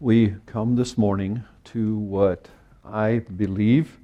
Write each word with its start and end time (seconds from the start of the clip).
We 0.00 0.36
come 0.46 0.76
this 0.76 0.96
morning 0.96 1.42
to 1.64 1.96
what 1.96 2.46
I 2.84 3.18
believe 3.36 3.98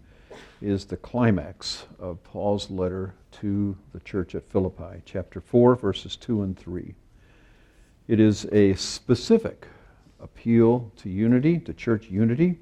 is 0.60 0.86
the 0.86 0.96
climax 0.96 1.86
of 2.00 2.20
Paul's 2.24 2.68
letter 2.68 3.14
to 3.40 3.76
the 3.92 4.00
church 4.00 4.34
at 4.34 4.50
Philippi, 4.50 5.02
chapter 5.04 5.40
4, 5.40 5.76
verses 5.76 6.16
2 6.16 6.42
and 6.42 6.58
3. 6.58 6.96
It 8.08 8.18
is 8.18 8.44
a 8.46 8.74
specific 8.74 9.68
appeal 10.20 10.90
to 10.96 11.08
unity, 11.08 11.60
to 11.60 11.72
church 11.72 12.10
unity. 12.10 12.58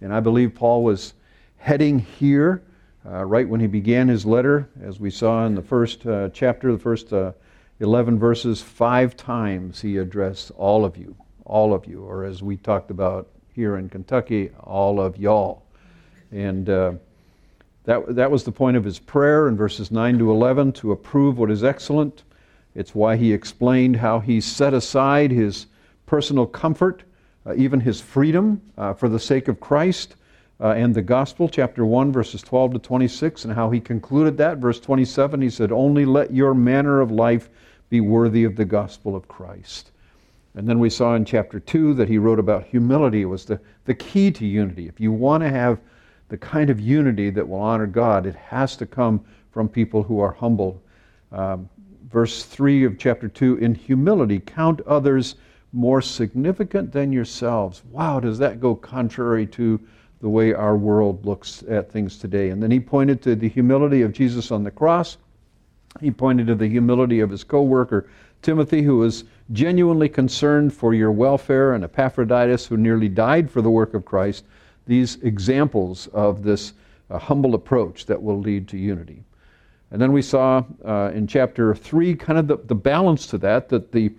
And 0.00 0.12
I 0.12 0.18
believe 0.18 0.52
Paul 0.52 0.82
was 0.82 1.14
heading 1.58 2.00
here 2.00 2.64
uh, 3.06 3.24
right 3.26 3.48
when 3.48 3.60
he 3.60 3.68
began 3.68 4.08
his 4.08 4.26
letter, 4.26 4.68
as 4.82 4.98
we 4.98 5.10
saw 5.10 5.46
in 5.46 5.54
the 5.54 5.62
first 5.62 6.04
uh, 6.04 6.30
chapter, 6.30 6.72
the 6.72 6.78
first 6.78 7.12
uh, 7.12 7.30
11 7.78 8.18
verses, 8.18 8.60
five 8.60 9.16
times 9.16 9.80
he 9.80 9.98
addressed 9.98 10.50
all 10.56 10.84
of 10.84 10.96
you, 10.96 11.14
all 11.50 11.74
of 11.74 11.84
you, 11.84 12.04
or 12.04 12.24
as 12.24 12.42
we 12.42 12.56
talked 12.56 12.92
about 12.92 13.28
here 13.52 13.76
in 13.76 13.88
Kentucky, 13.88 14.50
all 14.60 15.00
of 15.00 15.18
y'all. 15.18 15.64
And 16.30 16.70
uh, 16.70 16.92
that, 17.84 18.14
that 18.14 18.30
was 18.30 18.44
the 18.44 18.52
point 18.52 18.76
of 18.76 18.84
his 18.84 19.00
prayer 19.00 19.48
in 19.48 19.56
verses 19.56 19.90
9 19.90 20.18
to 20.20 20.30
11 20.30 20.72
to 20.74 20.92
approve 20.92 21.38
what 21.38 21.50
is 21.50 21.64
excellent. 21.64 22.22
It's 22.76 22.94
why 22.94 23.16
he 23.16 23.32
explained 23.32 23.96
how 23.96 24.20
he 24.20 24.40
set 24.40 24.72
aside 24.72 25.32
his 25.32 25.66
personal 26.06 26.46
comfort, 26.46 27.02
uh, 27.44 27.54
even 27.56 27.80
his 27.80 28.00
freedom, 28.00 28.62
uh, 28.78 28.94
for 28.94 29.08
the 29.08 29.18
sake 29.18 29.48
of 29.48 29.58
Christ 29.58 30.14
uh, 30.60 30.68
and 30.68 30.94
the 30.94 31.02
gospel, 31.02 31.48
chapter 31.48 31.84
1, 31.84 32.12
verses 32.12 32.42
12 32.42 32.74
to 32.74 32.78
26, 32.78 33.44
and 33.44 33.54
how 33.54 33.70
he 33.70 33.80
concluded 33.80 34.36
that. 34.36 34.58
Verse 34.58 34.78
27, 34.78 35.42
he 35.42 35.50
said, 35.50 35.72
Only 35.72 36.04
let 36.04 36.32
your 36.32 36.54
manner 36.54 37.00
of 37.00 37.10
life 37.10 37.48
be 37.88 38.00
worthy 38.00 38.44
of 38.44 38.54
the 38.54 38.64
gospel 38.64 39.16
of 39.16 39.26
Christ. 39.26 39.90
And 40.54 40.68
then 40.68 40.78
we 40.78 40.90
saw 40.90 41.14
in 41.14 41.24
chapter 41.24 41.60
2 41.60 41.94
that 41.94 42.08
he 42.08 42.18
wrote 42.18 42.38
about 42.38 42.64
humility. 42.64 43.24
Was 43.24 43.44
the, 43.44 43.60
the 43.84 43.94
key 43.94 44.30
to 44.32 44.46
unity. 44.46 44.88
If 44.88 45.00
you 45.00 45.12
want 45.12 45.42
to 45.42 45.50
have 45.50 45.78
the 46.28 46.36
kind 46.36 46.70
of 46.70 46.80
unity 46.80 47.30
that 47.30 47.48
will 47.48 47.60
honor 47.60 47.86
God, 47.86 48.26
it 48.26 48.34
has 48.34 48.76
to 48.76 48.86
come 48.86 49.24
from 49.50 49.68
people 49.68 50.02
who 50.02 50.20
are 50.20 50.32
humble. 50.32 50.82
Um, 51.32 51.68
verse 52.10 52.44
3 52.44 52.84
of 52.84 52.98
chapter 52.98 53.28
2 53.28 53.56
In 53.56 53.74
humility, 53.74 54.40
count 54.40 54.80
others 54.82 55.36
more 55.72 56.02
significant 56.02 56.92
than 56.92 57.12
yourselves. 57.12 57.82
Wow, 57.90 58.20
does 58.20 58.38
that 58.38 58.60
go 58.60 58.74
contrary 58.74 59.46
to 59.46 59.80
the 60.20 60.28
way 60.28 60.52
our 60.52 60.76
world 60.76 61.24
looks 61.24 61.62
at 61.68 61.90
things 61.90 62.18
today. 62.18 62.50
And 62.50 62.62
then 62.62 62.70
he 62.70 62.78
pointed 62.78 63.22
to 63.22 63.34
the 63.34 63.48
humility 63.48 64.02
of 64.02 64.12
Jesus 64.12 64.50
on 64.50 64.64
the 64.64 64.70
cross. 64.70 65.16
He 66.00 66.10
pointed 66.10 66.46
to 66.48 66.54
the 66.54 66.68
humility 66.68 67.20
of 67.20 67.30
his 67.30 67.42
co 67.42 67.62
worker, 67.62 68.08
Timothy, 68.42 68.82
who 68.82 68.98
was 68.98 69.24
genuinely 69.52 70.08
concerned 70.08 70.72
for 70.72 70.94
your 70.94 71.10
welfare, 71.10 71.72
and 71.72 71.84
Epaphroditus, 71.84 72.66
who 72.66 72.76
nearly 72.76 73.08
died 73.08 73.50
for 73.50 73.62
the 73.62 73.70
work 73.70 73.94
of 73.94 74.04
Christ. 74.04 74.44
These 74.86 75.16
examples 75.22 76.06
of 76.08 76.42
this 76.42 76.72
uh, 77.10 77.18
humble 77.18 77.54
approach 77.54 78.06
that 78.06 78.22
will 78.22 78.38
lead 78.38 78.68
to 78.68 78.78
unity. 78.78 79.22
And 79.90 80.00
then 80.00 80.12
we 80.12 80.22
saw 80.22 80.62
uh, 80.84 81.10
in 81.14 81.26
chapter 81.26 81.74
3 81.74 82.14
kind 82.14 82.38
of 82.38 82.46
the, 82.46 82.56
the 82.66 82.74
balance 82.74 83.26
to 83.28 83.38
that, 83.38 83.68
that 83.70 83.92
the, 83.92 84.12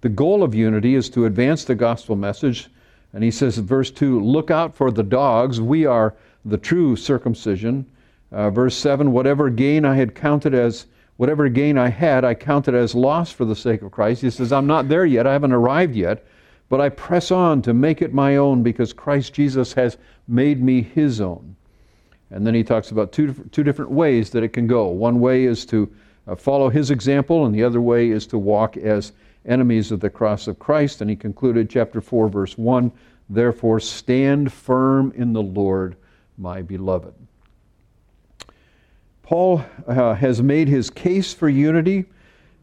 the 0.00 0.08
goal 0.08 0.42
of 0.42 0.54
unity 0.54 0.94
is 0.94 1.10
to 1.10 1.26
advance 1.26 1.64
the 1.64 1.74
gospel 1.74 2.16
message 2.16 2.68
and 3.12 3.24
he 3.24 3.30
says 3.30 3.58
in 3.58 3.66
verse 3.66 3.90
2 3.90 4.20
Look 4.20 4.50
out 4.50 4.74
for 4.74 4.90
the 4.90 5.02
dogs. 5.02 5.60
We 5.60 5.86
are 5.86 6.14
the 6.44 6.58
true 6.58 6.96
circumcision. 6.96 7.86
Uh, 8.30 8.50
verse 8.50 8.76
7 8.76 9.12
Whatever 9.12 9.50
gain 9.50 9.84
I 9.84 9.94
had 9.94 10.14
counted 10.14 10.54
as, 10.54 10.86
whatever 11.18 11.48
gain 11.48 11.76
I 11.76 11.88
had, 11.88 12.24
I 12.24 12.34
counted 12.34 12.74
as 12.74 12.94
loss 12.94 13.30
for 13.30 13.44
the 13.44 13.56
sake 13.56 13.82
of 13.82 13.90
Christ. 13.90 14.22
He 14.22 14.30
says, 14.30 14.52
I'm 14.52 14.68
not 14.68 14.88
there 14.88 15.04
yet. 15.04 15.26
I 15.26 15.32
haven't 15.32 15.52
arrived 15.52 15.94
yet. 15.94 16.24
But 16.68 16.80
I 16.80 16.88
press 16.90 17.30
on 17.30 17.60
to 17.62 17.74
make 17.74 18.02
it 18.02 18.14
my 18.14 18.36
own 18.36 18.62
because 18.62 18.92
Christ 18.92 19.32
Jesus 19.32 19.72
has 19.72 19.96
made 20.28 20.62
me 20.62 20.80
his 20.82 21.20
own. 21.20 21.56
And 22.30 22.46
then 22.46 22.54
he 22.54 22.62
talks 22.62 22.90
about 22.90 23.10
two, 23.10 23.32
two 23.50 23.64
different 23.64 23.90
ways 23.90 24.30
that 24.30 24.42
it 24.42 24.52
can 24.52 24.66
go. 24.66 24.88
One 24.88 25.18
way 25.18 25.44
is 25.44 25.66
to 25.66 25.90
uh, 26.26 26.36
follow 26.36 26.68
his 26.68 26.90
example, 26.90 27.46
and 27.46 27.54
the 27.54 27.64
other 27.64 27.80
way 27.80 28.10
is 28.10 28.26
to 28.28 28.38
walk 28.38 28.76
as 28.76 29.12
enemies 29.46 29.90
of 29.90 30.00
the 30.00 30.10
cross 30.10 30.46
of 30.46 30.58
Christ. 30.58 31.00
And 31.00 31.10
he 31.10 31.16
concluded 31.16 31.70
chapter 31.70 32.00
4, 32.00 32.28
verse 32.28 32.56
1 32.56 32.92
Therefore, 33.30 33.80
stand 33.80 34.52
firm 34.52 35.12
in 35.16 35.32
the 35.32 35.42
Lord, 35.42 35.96
my 36.36 36.62
beloved. 36.62 37.14
Paul 39.28 39.62
uh, 39.86 40.14
has 40.14 40.42
made 40.42 40.68
his 40.68 40.88
case 40.88 41.34
for 41.34 41.50
unity, 41.50 42.06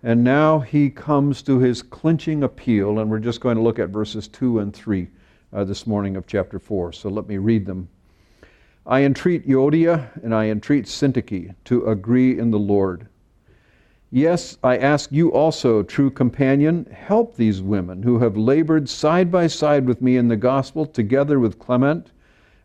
and 0.01 0.23
now 0.23 0.61
he 0.61 0.89
comes 0.89 1.43
to 1.43 1.59
his 1.59 1.83
clinching 1.83 2.41
appeal, 2.41 2.97
and 2.97 3.07
we're 3.07 3.19
just 3.19 3.39
going 3.39 3.55
to 3.55 3.61
look 3.61 3.77
at 3.77 3.89
verses 3.89 4.27
2 4.27 4.57
and 4.57 4.73
3 4.73 5.07
uh, 5.53 5.63
this 5.63 5.85
morning 5.85 6.15
of 6.15 6.25
chapter 6.25 6.57
4. 6.57 6.91
So 6.91 7.07
let 7.07 7.27
me 7.27 7.37
read 7.37 7.67
them. 7.67 7.87
I 8.83 9.03
entreat 9.03 9.47
Euodia 9.47 10.09
and 10.23 10.33
I 10.33 10.45
entreat 10.45 10.85
Syntyche 10.85 11.53
to 11.65 11.85
agree 11.85 12.39
in 12.39 12.49
the 12.49 12.57
Lord. 12.57 13.09
Yes, 14.09 14.57
I 14.63 14.77
ask 14.77 15.11
you 15.11 15.31
also, 15.33 15.83
true 15.83 16.09
companion, 16.09 16.85
help 16.85 17.35
these 17.35 17.61
women 17.61 18.01
who 18.01 18.17
have 18.17 18.37
labored 18.37 18.89
side 18.89 19.31
by 19.31 19.45
side 19.45 19.85
with 19.85 20.01
me 20.01 20.17
in 20.17 20.29
the 20.29 20.35
gospel, 20.35 20.87
together 20.87 21.39
with 21.39 21.59
Clement 21.59 22.11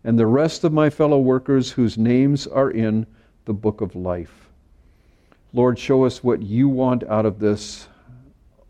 and 0.05 0.19
the 0.19 0.27
rest 0.27 0.65
of 0.65 0.73
my 0.73 0.89
fellow 0.89 1.19
workers 1.19 1.73
whose 1.73 1.99
names 1.99 2.47
are 2.47 2.71
in 2.71 3.07
the 3.51 3.55
book 3.55 3.81
of 3.81 3.97
life. 3.97 4.49
Lord, 5.53 5.77
show 5.77 6.05
us 6.05 6.23
what 6.23 6.41
you 6.41 6.69
want 6.69 7.03
out 7.09 7.27
of 7.27 7.41
this. 7.41 7.89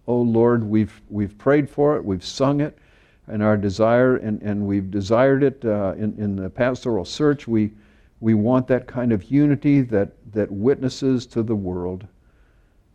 Oh 0.07 0.23
Lord, 0.23 0.65
we've, 0.65 1.03
we've 1.11 1.37
prayed 1.37 1.69
for 1.69 1.99
it, 1.99 2.03
we've 2.03 2.25
sung 2.25 2.63
it, 2.63 2.79
and 3.27 3.43
our 3.43 3.59
desire, 3.59 4.17
and, 4.17 4.41
and 4.41 4.67
we've 4.67 4.91
desired 4.91 5.43
it 5.43 5.63
uh, 5.67 5.93
in, 5.99 6.15
in 6.17 6.35
the 6.35 6.49
pastoral 6.49 7.05
search. 7.05 7.47
We, 7.47 7.73
we 8.21 8.33
want 8.33 8.67
that 8.69 8.87
kind 8.87 9.13
of 9.13 9.31
unity 9.31 9.83
that, 9.83 10.13
that 10.33 10.51
witnesses 10.51 11.27
to 11.27 11.43
the 11.43 11.55
world 11.55 12.07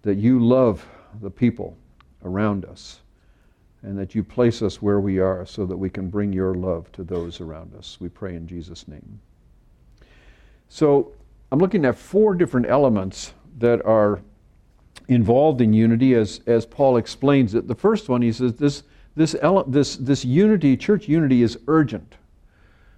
that 0.02 0.16
you 0.16 0.40
love 0.40 0.84
the 1.22 1.30
people 1.30 1.78
around 2.24 2.66
us 2.66 3.02
and 3.84 3.96
that 3.96 4.16
you 4.16 4.24
place 4.24 4.64
us 4.64 4.82
where 4.82 5.00
we 5.00 5.20
are 5.20 5.46
so 5.46 5.68
that 5.68 5.78
we 5.78 5.92
can 5.92 6.10
bring 6.10 6.34
your 6.34 6.56
love 6.56 6.92
to 6.94 7.04
those 7.04 7.42
around 7.42 7.76
us. 7.76 7.98
We 8.02 8.10
pray 8.10 8.34
in 8.34 8.48
Jesus' 8.48 8.88
name. 8.88 9.20
So 10.68 11.12
I'm 11.52 11.60
looking 11.60 11.86
at 11.86 11.98
four 11.98 12.36
different 12.36 12.68
elements 12.68 13.34
that 13.60 13.86
are 13.86 14.22
involved 15.08 15.62
in 15.62 15.74
unity 15.74 16.16
as, 16.16 16.42
as 16.48 16.66
Paul 16.66 16.98
explains 16.98 17.54
it. 17.56 17.68
The 17.68 17.76
first 17.76 18.10
one, 18.10 18.22
he 18.22 18.32
says, 18.32 18.56
this, 18.56 18.84
this, 19.16 19.36
ele- 19.42 19.66
this, 19.66 19.96
this 19.96 20.26
unity, 20.26 20.76
church 20.76 21.08
unity, 21.08 21.44
is 21.44 21.58
urgent. 21.68 22.16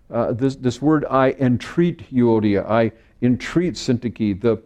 Uh, 0.09 0.31
this, 0.31 0.55
this 0.55 0.81
word, 0.81 1.05
I 1.09 1.31
entreat 1.31 2.09
Euodia, 2.13 2.65
I 2.65 2.93
entreat 3.21 3.73
Syntyche, 3.73 4.39
the, 4.39 4.61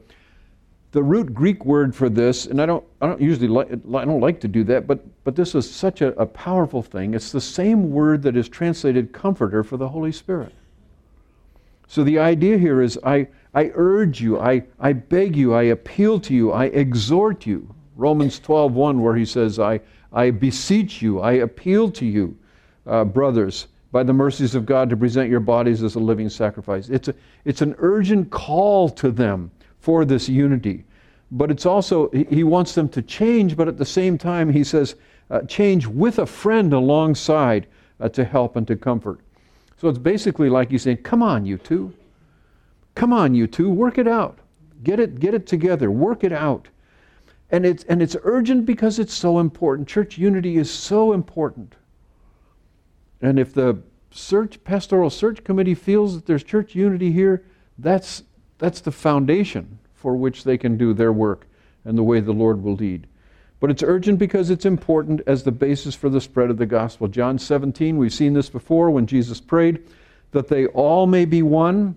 the 0.91 1.01
root 1.01 1.33
Greek 1.33 1.65
word 1.65 1.95
for 1.95 2.09
this, 2.09 2.45
and 2.45 2.61
I 2.61 2.65
don't, 2.67 2.85
I 3.01 3.07
don't 3.07 3.19
usually 3.19 3.47
like, 3.47 3.71
I 3.71 4.05
don't 4.05 4.19
like 4.19 4.39
to 4.41 4.47
do 4.47 4.63
that, 4.65 4.85
but, 4.85 5.03
but 5.23 5.35
this 5.35 5.55
is 5.55 5.69
such 5.69 6.01
a, 6.01 6.09
a 6.19 6.25
powerful 6.25 6.83
thing. 6.83 7.15
It's 7.15 7.31
the 7.31 7.41
same 7.41 7.91
word 7.91 8.21
that 8.23 8.37
is 8.37 8.47
translated 8.47 9.13
comforter 9.13 9.63
for 9.63 9.77
the 9.77 9.89
Holy 9.89 10.11
Spirit. 10.11 10.53
So 11.87 12.03
the 12.03 12.19
idea 12.19 12.57
here 12.57 12.81
is 12.81 12.99
I, 13.03 13.27
I 13.53 13.71
urge 13.75 14.21
you, 14.21 14.39
I, 14.39 14.63
I 14.79 14.93
beg 14.93 15.35
you, 15.35 15.53
I 15.53 15.63
appeal 15.63 16.19
to 16.21 16.33
you, 16.33 16.51
I 16.51 16.65
exhort 16.65 17.45
you. 17.45 17.73
Romans 17.97 18.39
12:1, 18.39 18.99
where 18.99 19.15
he 19.15 19.25
says, 19.25 19.59
I, 19.59 19.81
I 20.13 20.31
beseech 20.31 21.01
you, 21.01 21.19
I 21.19 21.33
appeal 21.33 21.91
to 21.91 22.05
you, 22.05 22.37
uh, 22.87 23.03
brothers, 23.03 23.67
by 23.91 24.03
the 24.03 24.13
mercies 24.13 24.55
of 24.55 24.65
God, 24.65 24.89
to 24.89 24.97
present 24.97 25.29
your 25.29 25.41
bodies 25.41 25.83
as 25.83 25.95
a 25.95 25.99
living 25.99 26.29
sacrifice. 26.29 26.89
It's, 26.89 27.09
a, 27.09 27.15
it's 27.43 27.61
an 27.61 27.75
urgent 27.77 28.29
call 28.29 28.89
to 28.89 29.11
them 29.11 29.51
for 29.79 30.05
this 30.05 30.29
unity. 30.29 30.85
But 31.31 31.51
it's 31.51 31.65
also, 31.65 32.09
he 32.11 32.43
wants 32.43 32.75
them 32.75 32.89
to 32.89 33.01
change, 33.01 33.55
but 33.55 33.67
at 33.67 33.77
the 33.77 33.85
same 33.85 34.17
time, 34.17 34.51
he 34.51 34.63
says, 34.63 34.95
uh, 35.29 35.41
change 35.43 35.87
with 35.87 36.19
a 36.19 36.25
friend 36.25 36.73
alongside 36.73 37.67
uh, 37.99 38.09
to 38.09 38.23
help 38.25 38.55
and 38.55 38.67
to 38.67 38.75
comfort. 38.75 39.19
So 39.77 39.87
it's 39.87 39.97
basically 39.97 40.49
like 40.49 40.69
he's 40.69 40.83
saying, 40.83 40.97
come 40.97 41.23
on, 41.23 41.45
you 41.45 41.57
two. 41.57 41.93
Come 43.01 43.13
on, 43.13 43.33
you 43.33 43.47
two, 43.47 43.71
work 43.71 43.97
it 43.97 44.07
out. 44.07 44.37
Get 44.83 44.99
it, 44.99 45.19
get 45.19 45.33
it 45.33 45.47
together, 45.47 45.89
work 45.89 46.23
it 46.23 46.31
out. 46.31 46.67
And 47.49 47.65
it's, 47.65 47.83
and 47.85 47.99
it's 47.99 48.15
urgent 48.21 48.67
because 48.67 48.99
it's 48.99 49.15
so 49.15 49.39
important. 49.39 49.87
Church 49.87 50.19
unity 50.19 50.57
is 50.57 50.69
so 50.69 51.11
important. 51.11 51.73
And 53.19 53.39
if 53.39 53.55
the 53.55 53.81
search, 54.11 54.63
pastoral 54.63 55.09
search 55.09 55.43
committee 55.43 55.73
feels 55.73 56.13
that 56.13 56.27
there's 56.27 56.43
church 56.43 56.75
unity 56.75 57.11
here, 57.11 57.43
that's, 57.79 58.21
that's 58.59 58.81
the 58.81 58.91
foundation 58.91 59.79
for 59.95 60.15
which 60.15 60.43
they 60.43 60.59
can 60.59 60.77
do 60.77 60.93
their 60.93 61.11
work 61.11 61.47
and 61.85 61.97
the 61.97 62.03
way 62.03 62.19
the 62.19 62.31
Lord 62.31 62.61
will 62.61 62.75
lead. 62.75 63.07
But 63.59 63.71
it's 63.71 63.81
urgent 63.81 64.19
because 64.19 64.51
it's 64.51 64.65
important 64.65 65.21
as 65.25 65.41
the 65.41 65.51
basis 65.51 65.95
for 65.95 66.09
the 66.09 66.21
spread 66.21 66.51
of 66.51 66.57
the 66.57 66.67
gospel. 66.67 67.07
John 67.07 67.39
17, 67.39 67.97
we've 67.97 68.13
seen 68.13 68.33
this 68.33 68.51
before 68.51 68.91
when 68.91 69.07
Jesus 69.07 69.41
prayed, 69.41 69.87
that 70.33 70.49
they 70.49 70.67
all 70.67 71.07
may 71.07 71.25
be 71.25 71.41
one, 71.41 71.95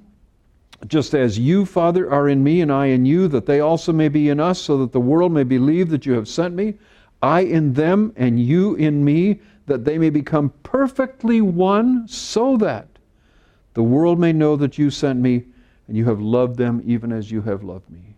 just 0.87 1.15
as 1.15 1.39
you, 1.39 1.65
Father, 1.65 2.11
are 2.11 2.29
in 2.29 2.43
me 2.43 2.61
and 2.61 2.73
I 2.73 2.87
in 2.87 3.07
you, 3.07 3.29
that 3.29 3.47
they 3.47 3.61
also 3.61 3.93
may 3.93 4.09
be 4.09 4.29
in 4.29 4.41
us, 4.41 4.61
so 4.61 4.79
that 4.79 4.93
the 4.93 5.01
world 5.01 5.33
may 5.33 5.45
believe 5.45 5.91
that 5.91 6.07
you 6.07 6.13
have 6.15 6.29
sent 6.29 6.55
me. 6.55 6.75
I 7.23 7.41
in 7.41 7.73
them 7.73 8.13
and 8.17 8.39
you 8.41 8.75
in 8.75 9.05
me, 9.05 9.41
that 9.67 9.85
they 9.85 9.99
may 9.99 10.11
become 10.11 10.53
perfectly 10.63 11.41
one, 11.41 12.07
so 12.07 12.57
that 12.59 12.89
the 13.75 13.83
world 13.83 14.19
may 14.19 14.33
know 14.33 14.57
that 14.57 14.79
you 14.79 14.91
sent 14.91 15.21
me 15.21 15.45
and 15.89 15.97
you 15.97 16.05
have 16.07 16.21
loved 16.21 16.57
them 16.57 16.83
even 16.85 17.13
as 17.13 17.31
you 17.31 17.43
have 17.43 17.63
loved 17.63 17.91
me. 17.91 18.15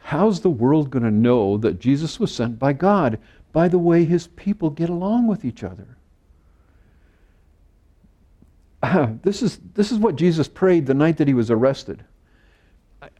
How's 0.00 0.40
the 0.40 0.50
world 0.50 0.90
going 0.90 1.04
to 1.04 1.10
know 1.10 1.56
that 1.58 1.80
Jesus 1.80 2.20
was 2.20 2.34
sent 2.34 2.58
by 2.58 2.72
God? 2.72 3.18
By 3.52 3.68
the 3.68 3.78
way 3.78 4.04
his 4.04 4.26
people 4.28 4.70
get 4.70 4.90
along 4.90 5.26
with 5.26 5.44
each 5.44 5.64
other. 5.64 5.93
this, 9.22 9.42
is, 9.42 9.60
this 9.74 9.92
is 9.92 9.98
what 9.98 10.16
Jesus 10.16 10.48
prayed 10.48 10.86
the 10.86 10.94
night 10.94 11.16
that 11.18 11.28
he 11.28 11.34
was 11.34 11.50
arrested. 11.50 12.04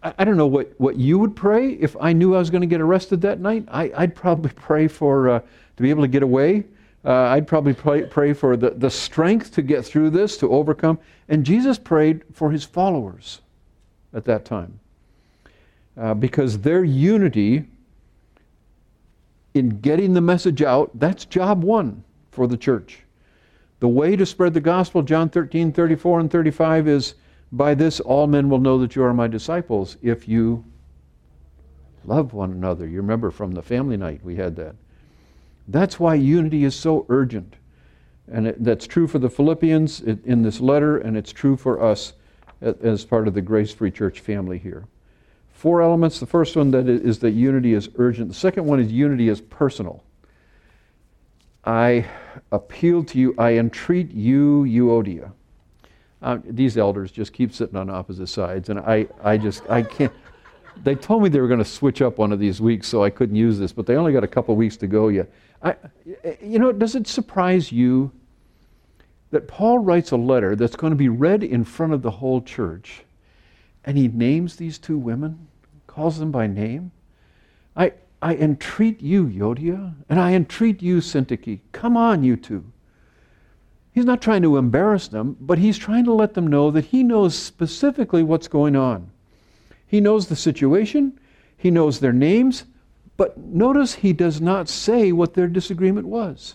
I, 0.02 0.14
I 0.19 0.25
don't 0.25 0.37
know 0.37 0.46
what, 0.46 0.72
what 0.78 0.96
you 0.96 1.19
would 1.19 1.37
pray 1.37 1.70
if 1.70 1.96
I 2.00 2.12
knew 2.12 2.34
I 2.34 2.38
was 2.38 2.50
going 2.50 2.62
to 2.62 2.66
get 2.66 2.81
arrested 2.81 3.20
that 3.22 3.40
night. 3.40 3.66
I, 3.69 3.90
would 3.99 4.14
probably 4.14 4.50
pray 4.56 4.88
for 4.88 5.28
uh, 5.28 5.40
to 5.40 5.82
be 5.82 5.90
able 5.90 6.02
to 6.02 6.08
get 6.08 6.22
away. 6.22 6.64
Uh, 7.05 7.12
I'd 7.12 7.46
probably 7.46 7.75
pray, 7.75 8.05
pray 8.05 8.32
for 8.32 8.56
the, 8.56 8.70
the 8.70 8.90
strength 8.90 9.52
to 9.52 9.62
get 9.62 9.84
through 9.84 10.11
this, 10.11 10.38
to 10.38 10.50
overcome. 10.50 10.99
And 11.28 11.44
Jesus 11.44 11.78
prayed 11.78 12.22
for 12.32 12.50
his 12.50 12.64
followers 12.64 13.40
at 14.14 14.25
that 14.25 14.44
time 14.44 14.81
uh, 15.99 16.14
because 16.14 16.58
their 16.58 16.82
unity 16.82 17.64
in 19.52 19.81
getting 19.81 20.14
the 20.14 20.20
message 20.20 20.62
out, 20.62 20.90
that's 20.99 21.25
job 21.25 21.62
one 21.62 22.02
for 22.32 22.46
the 22.46 22.56
church. 22.56 23.00
The 23.84 23.88
way 23.88 24.16
to 24.16 24.25
spread 24.25 24.54
the 24.54 24.62
gospel, 24.62 25.02
John 25.02 25.28
13, 25.28 25.70
34, 25.70 26.20
and 26.20 26.31
35, 26.31 26.88
is 26.88 27.16
by 27.52 27.75
this 27.75 28.00
all 28.00 28.26
men 28.26 28.48
will 28.48 28.58
know 28.58 28.78
that 28.78 28.96
you 28.96 29.04
are 29.04 29.12
my 29.12 29.26
disciples 29.26 29.98
if 30.00 30.26
you 30.26 30.64
love 32.06 32.32
one 32.32 32.50
another. 32.50 32.86
You 32.86 32.96
remember 32.96 33.31
from 33.31 33.52
the 33.52 33.60
family 33.60 33.98
night 33.98 34.25
we 34.25 34.36
had 34.36 34.56
that. 34.56 34.76
That's 35.69 36.00
why 36.00 36.14
unity 36.14 36.64
is 36.64 36.75
so 36.75 37.04
urgent. 37.10 37.56
And 38.26 38.46
it, 38.46 38.64
that's 38.64 38.86
true 38.86 39.06
for 39.06 39.19
the 39.19 39.28
Philippians 39.28 40.00
in 40.00 40.40
this 40.40 40.60
letter, 40.60 40.96
and 40.96 41.14
it's 41.14 41.31
true 41.31 41.58
for 41.58 41.82
us 41.82 42.14
as 42.62 43.04
part 43.04 43.28
of 43.28 43.34
the 43.34 43.42
Grace 43.42 43.75
Free 43.75 43.90
Church 43.90 44.19
family 44.20 44.56
here. 44.56 44.86
Four 45.52 45.82
elements. 45.82 46.19
The 46.20 46.25
first 46.25 46.56
one 46.56 46.70
that 46.70 46.88
is 46.88 47.19
that 47.19 47.32
unity 47.32 47.75
is 47.75 47.90
urgent. 47.96 48.28
The 48.28 48.34
second 48.34 48.64
one 48.64 48.81
is 48.81 48.90
unity 48.90 49.28
is 49.28 49.42
personal. 49.42 50.02
I 51.66 52.06
appeal 52.52 53.05
to 53.05 53.19
you, 53.19 53.34
I 53.38 53.55
entreat 53.55 54.11
you, 54.12 54.64
Euodia. 54.64 55.32
Uh, 56.22 56.38
these 56.44 56.78
elders 56.78 57.11
just 57.11 57.32
keep 57.32 57.52
sitting 57.52 57.76
on 57.76 57.90
opposite 57.90 58.28
sides, 58.28 58.69
and 58.69 58.78
I, 58.78 59.06
I 59.22 59.37
just, 59.37 59.69
I 59.69 59.82
can't. 59.82 60.12
They 60.82 60.94
told 60.94 61.22
me 61.22 61.28
they 61.28 61.40
were 61.40 61.49
going 61.49 61.62
to 61.62 61.64
switch 61.64 62.02
up 62.02 62.19
one 62.19 62.32
of 62.32 62.40
these 62.40 62.61
weeks, 62.61 62.88
so 62.88 63.05
I 63.05 63.11
couldn't 63.11 63.37
use 63.37 63.58
this, 63.58 63.72
but 63.72 63.87
they 63.87 63.96
only 63.96 64.12
got 64.12 64.25
a 64.25 64.28
couple 64.28 64.56
weeks 64.56 64.76
to 64.78 64.87
go 64.87 65.08
yet. 65.08 65.31
I, 65.62 65.76
you 66.43 66.58
know, 66.58 66.72
does 66.72 66.94
it 66.94 67.06
surprise 67.06 67.70
you 67.70 68.10
that 69.31 69.46
Paul 69.46 69.78
writes 69.78 70.10
a 70.10 70.17
letter 70.17 70.56
that's 70.56 70.76
going 70.76 70.90
to 70.90 70.96
be 70.96 71.08
read 71.08 71.44
in 71.44 71.64
front 71.64 71.93
of 71.93 72.02
the 72.02 72.10
whole 72.10 72.40
church, 72.43 73.05
and 73.84 73.96
he 73.96 74.08
names 74.08 74.56
these 74.56 74.78
two 74.78 74.99
women, 74.99 75.46
calls 75.87 76.19
them 76.19 76.31
by 76.31 76.46
name? 76.46 76.90
I, 77.76 77.93
I 78.24 78.36
entreat 78.36 79.02
you, 79.02 79.26
Euodia, 79.26 79.92
and 80.08 80.18
I 80.18 80.32
entreat 80.32 80.80
you, 80.80 81.02
Syntyche. 81.02 81.60
Come 81.72 81.94
on, 81.94 82.24
you 82.24 82.38
two. 82.38 82.64
He's 83.92 84.06
not 84.06 84.22
trying 84.22 84.40
to 84.40 84.56
embarrass 84.56 85.08
them, 85.08 85.36
but 85.42 85.58
he's 85.58 85.76
trying 85.76 86.06
to 86.06 86.14
let 86.14 86.32
them 86.32 86.46
know 86.46 86.70
that 86.70 86.86
he 86.86 87.02
knows 87.02 87.36
specifically 87.36 88.22
what's 88.22 88.48
going 88.48 88.76
on. 88.76 89.10
He 89.86 90.00
knows 90.00 90.26
the 90.26 90.36
situation, 90.36 91.20
he 91.54 91.70
knows 91.70 92.00
their 92.00 92.14
names, 92.14 92.64
but 93.18 93.36
notice 93.36 93.96
he 93.96 94.14
does 94.14 94.40
not 94.40 94.70
say 94.70 95.12
what 95.12 95.34
their 95.34 95.46
disagreement 95.46 96.06
was. 96.06 96.54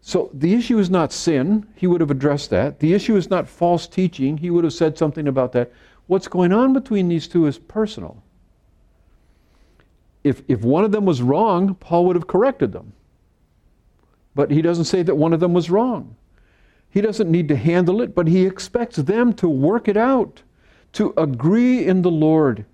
So 0.00 0.30
the 0.34 0.52
issue 0.54 0.80
is 0.80 0.90
not 0.90 1.12
sin, 1.12 1.64
he 1.76 1.86
would 1.86 2.00
have 2.00 2.10
addressed 2.10 2.50
that. 2.50 2.80
The 2.80 2.92
issue 2.92 3.14
is 3.14 3.30
not 3.30 3.48
false 3.48 3.86
teaching, 3.86 4.38
he 4.38 4.50
would 4.50 4.64
have 4.64 4.72
said 4.72 4.98
something 4.98 5.28
about 5.28 5.52
that. 5.52 5.70
What's 6.08 6.26
going 6.26 6.52
on 6.52 6.72
between 6.72 7.06
these 7.06 7.28
two 7.28 7.46
is 7.46 7.56
personal 7.56 8.24
if, 10.26 10.42
if 10.48 10.62
one 10.62 10.84
of 10.84 10.90
them 10.90 11.04
was 11.04 11.22
wrong, 11.22 11.76
Paul 11.76 12.06
would 12.06 12.16
have 12.16 12.26
corrected 12.26 12.72
them. 12.72 12.92
But 14.34 14.50
he 14.50 14.60
doesn't 14.60 14.86
say 14.86 15.04
that 15.04 15.14
one 15.14 15.32
of 15.32 15.38
them 15.38 15.54
was 15.54 15.70
wrong. 15.70 16.16
He 16.90 17.00
doesn't 17.00 17.30
need 17.30 17.46
to 17.48 17.56
handle 17.56 18.02
it, 18.02 18.12
but 18.12 18.26
he 18.26 18.44
expects 18.44 18.96
them 18.96 19.32
to 19.34 19.48
work 19.48 19.86
it 19.86 19.96
out, 19.96 20.42
to 20.94 21.14
agree 21.16 21.86
in 21.86 22.02
the 22.02 22.10
Lord. 22.10 22.64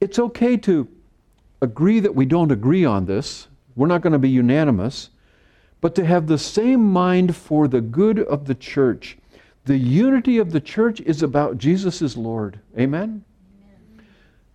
It's 0.00 0.18
okay 0.18 0.58
to 0.58 0.86
agree 1.62 1.98
that 2.00 2.14
we 2.14 2.26
don't 2.26 2.52
agree 2.52 2.84
on 2.84 3.06
this. 3.06 3.48
We're 3.74 3.86
not 3.86 4.02
going 4.02 4.12
to 4.12 4.18
be 4.18 4.28
unanimous, 4.28 5.08
but 5.80 5.94
to 5.94 6.04
have 6.04 6.26
the 6.26 6.38
same 6.38 6.84
mind 6.84 7.34
for 7.34 7.68
the 7.68 7.80
good 7.80 8.18
of 8.18 8.44
the 8.44 8.54
church. 8.54 9.16
The 9.64 9.78
unity 9.78 10.36
of 10.36 10.52
the 10.52 10.60
church 10.60 11.00
is 11.00 11.22
about 11.22 11.56
Jesus 11.56 12.16
Lord. 12.16 12.60
Amen? 12.78 13.24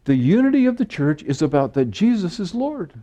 The 0.06 0.16
unity 0.16 0.66
of 0.66 0.78
the 0.78 0.86
church 0.86 1.24
is 1.24 1.42
about 1.42 1.74
that 1.74 1.92
Jesus 1.92 2.40
is 2.40 2.56
Lord. 2.56 2.94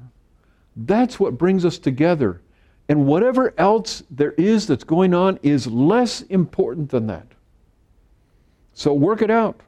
That's 0.76 1.19
what 1.20 1.38
brings 1.38 1.64
us 1.64 1.78
together. 1.78 2.40
And 2.88 3.06
whatever 3.06 3.54
else 3.58 4.02
there 4.10 4.32
is 4.32 4.66
that's 4.66 4.84
going 4.84 5.14
on 5.14 5.38
is 5.43 5.66
less 5.66 6.22
important 6.22 6.90
than 6.90 7.06
that. 7.08 7.26
So 8.75 8.93
work 8.93 9.22
it 9.22 9.31
out. 9.31 9.60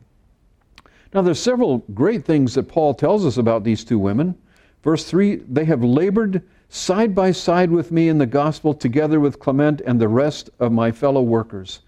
Now, 1.14 1.22
there's 1.22 1.40
several 1.40 1.78
great 1.94 2.24
things 2.24 2.54
that 2.54 2.68
Paul 2.68 2.92
tells 2.92 3.24
us 3.24 3.38
about 3.38 3.64
these 3.64 3.84
two 3.84 3.98
women. 3.98 4.36
Verse 4.82 5.04
3 5.04 5.36
they 5.48 5.64
have 5.64 5.82
labored 5.82 6.42
side 6.68 7.14
by 7.14 7.32
side 7.32 7.70
with 7.70 7.90
me 7.90 8.08
in 8.08 8.18
the 8.18 8.26
gospel, 8.26 8.74
together 8.74 9.18
with 9.18 9.38
Clement 9.38 9.80
and 9.86 9.98
the 9.98 10.08
rest 10.08 10.50
of 10.60 10.70
my 10.70 10.92
fellow 10.92 11.22
workers. 11.22 11.80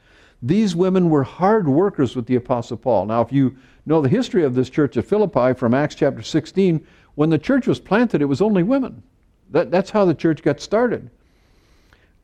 These 0.42 0.75
women 0.75 1.10
were 1.10 1.22
hard 1.22 1.69
workers 1.69 2.16
with 2.16 2.26
the 2.26 2.37
Apostle 2.37 2.76
Paul. 2.76 3.06
Now, 3.06 3.20
if 3.20 3.32
you 3.32 3.56
know 3.84 4.00
the 4.00 4.08
history 4.08 4.44
of 4.44 4.54
this 4.54 4.70
church 4.70 4.96
of 4.96 5.06
Philippi 5.06 5.52
from 5.52 5.75
Acts 5.75 5.94
chapter 5.94 6.22
16, 6.22 6.84
when 7.14 7.28
the 7.28 7.38
church 7.38 7.66
was 7.66 7.78
planted, 7.78 8.22
it 8.22 8.26
was 8.26 8.40
only 8.40 8.62
women. 8.62 9.02
That, 9.50 9.70
that's 9.70 9.90
how 9.90 10.04
the 10.04 10.14
church 10.14 10.42
got 10.42 10.60
started. 10.60 11.10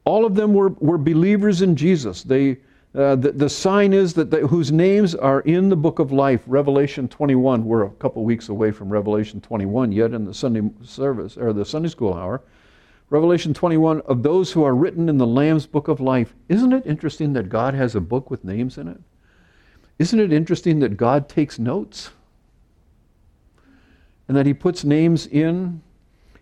All 0.04 0.24
of 0.24 0.34
them 0.34 0.54
were, 0.54 0.70
were 0.78 0.98
believers 0.98 1.60
in 1.62 1.76
Jesus. 1.76 2.22
They, 2.22 2.58
uh, 2.94 3.16
the, 3.16 3.32
the 3.32 3.50
sign 3.50 3.92
is 3.92 4.14
that 4.14 4.30
they, 4.30 4.40
whose 4.40 4.72
names 4.72 5.14
are 5.14 5.40
in 5.40 5.68
the 5.68 5.76
book 5.76 5.98
of 5.98 6.12
life, 6.12 6.40
Revelation 6.46 7.08
21. 7.08 7.64
We're 7.64 7.82
a 7.82 7.90
couple 7.90 8.24
weeks 8.24 8.48
away 8.48 8.70
from 8.70 8.88
Revelation 8.88 9.40
21 9.40 9.92
yet 9.92 10.14
in 10.14 10.24
the 10.24 10.32
Sunday 10.32 10.70
service 10.82 11.36
or 11.36 11.52
the 11.52 11.64
Sunday 11.64 11.88
school 11.88 12.14
hour. 12.14 12.40
Revelation 13.08 13.54
21 13.54 14.00
of 14.02 14.22
those 14.22 14.50
who 14.50 14.64
are 14.64 14.74
written 14.74 15.08
in 15.08 15.18
the 15.18 15.26
Lamb's 15.26 15.66
book 15.66 15.86
of 15.88 16.00
life. 16.00 16.34
Isn't 16.48 16.72
it 16.72 16.86
interesting 16.86 17.32
that 17.34 17.48
God 17.48 17.74
has 17.74 17.94
a 17.94 18.00
book 18.00 18.30
with 18.30 18.44
names 18.44 18.78
in 18.78 18.88
it? 18.88 19.00
Isn't 19.98 20.20
it 20.20 20.32
interesting 20.32 20.80
that 20.80 20.96
God 20.96 21.28
takes 21.28 21.58
notes? 21.58 22.10
And 24.26 24.36
that 24.36 24.46
He 24.46 24.54
puts 24.54 24.84
names 24.84 25.26
in? 25.28 25.80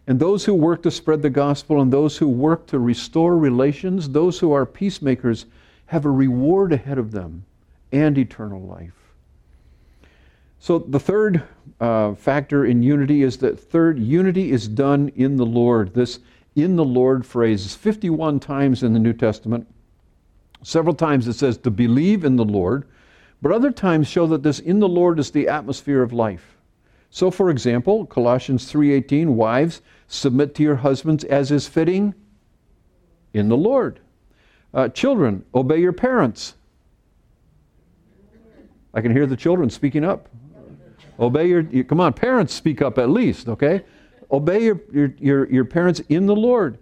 And 0.06 0.18
those 0.18 0.44
who 0.44 0.54
work 0.54 0.82
to 0.82 0.90
spread 0.90 1.22
the 1.22 1.30
gospel 1.30 1.80
and 1.80 1.92
those 1.92 2.16
who 2.16 2.28
work 2.28 2.66
to 2.68 2.78
restore 2.78 3.38
relations, 3.38 4.08
those 4.08 4.38
who 4.38 4.52
are 4.52 4.66
peacemakers, 4.66 5.46
have 5.86 6.04
a 6.04 6.10
reward 6.10 6.72
ahead 6.72 6.98
of 6.98 7.10
them 7.10 7.44
and 7.92 8.16
eternal 8.16 8.60
life. 8.62 8.92
So 10.58 10.78
the 10.78 10.98
third 10.98 11.42
uh, 11.78 12.14
factor 12.14 12.64
in 12.64 12.82
unity 12.82 13.22
is 13.22 13.36
that 13.38 13.60
third, 13.60 13.98
unity 13.98 14.50
is 14.50 14.66
done 14.66 15.10
in 15.14 15.36
the 15.36 15.46
Lord. 15.46 15.92
This 15.92 16.20
in 16.56 16.76
the 16.76 16.84
Lord 16.84 17.26
phrase 17.26 17.64
is 17.64 17.74
51 17.74 18.40
times 18.40 18.82
in 18.82 18.92
the 18.92 18.98
New 18.98 19.12
Testament. 19.12 19.66
Several 20.62 20.94
times 20.94 21.28
it 21.28 21.34
says 21.34 21.58
to 21.58 21.70
believe 21.70 22.24
in 22.24 22.36
the 22.36 22.44
Lord, 22.44 22.86
but 23.42 23.52
other 23.52 23.70
times 23.70 24.08
show 24.08 24.26
that 24.28 24.42
this 24.42 24.58
in 24.58 24.78
the 24.78 24.88
Lord 24.88 25.18
is 25.18 25.30
the 25.30 25.48
atmosphere 25.48 26.02
of 26.02 26.12
life. 26.12 26.56
So 27.10 27.30
for 27.30 27.50
example, 27.50 28.06
Colossians 28.06 28.70
3:18, 28.70 29.36
wives, 29.36 29.82
submit 30.08 30.54
to 30.56 30.62
your 30.62 30.76
husbands 30.76 31.24
as 31.24 31.50
is 31.50 31.68
fitting 31.68 32.14
in 33.32 33.48
the 33.48 33.56
Lord. 33.56 34.00
Uh, 34.72 34.88
children, 34.88 35.44
obey 35.54 35.80
your 35.80 35.92
parents. 35.92 36.54
I 38.92 39.00
can 39.00 39.12
hear 39.12 39.26
the 39.26 39.36
children 39.36 39.70
speaking 39.70 40.04
up. 40.04 40.28
Obey 41.18 41.48
your, 41.48 41.84
come 41.84 42.00
on, 42.00 42.12
parents 42.12 42.54
speak 42.54 42.82
up 42.82 42.98
at 42.98 43.10
least, 43.10 43.48
okay? 43.48 43.84
Obey 44.30 44.64
your, 44.64 44.80
your, 44.92 45.14
your, 45.18 45.50
your 45.50 45.64
parents 45.64 46.00
in 46.08 46.26
the 46.26 46.36
Lord. 46.36 46.78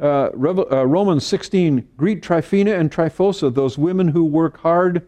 Uh, 0.00 0.30
uh, 0.30 0.86
Romans 0.86 1.26
16, 1.26 1.88
greet 1.96 2.22
Tryphena 2.22 2.72
and 2.72 2.90
Tryphosa, 2.90 3.52
those 3.52 3.76
women 3.76 4.08
who 4.08 4.24
work 4.24 4.58
hard 4.58 5.06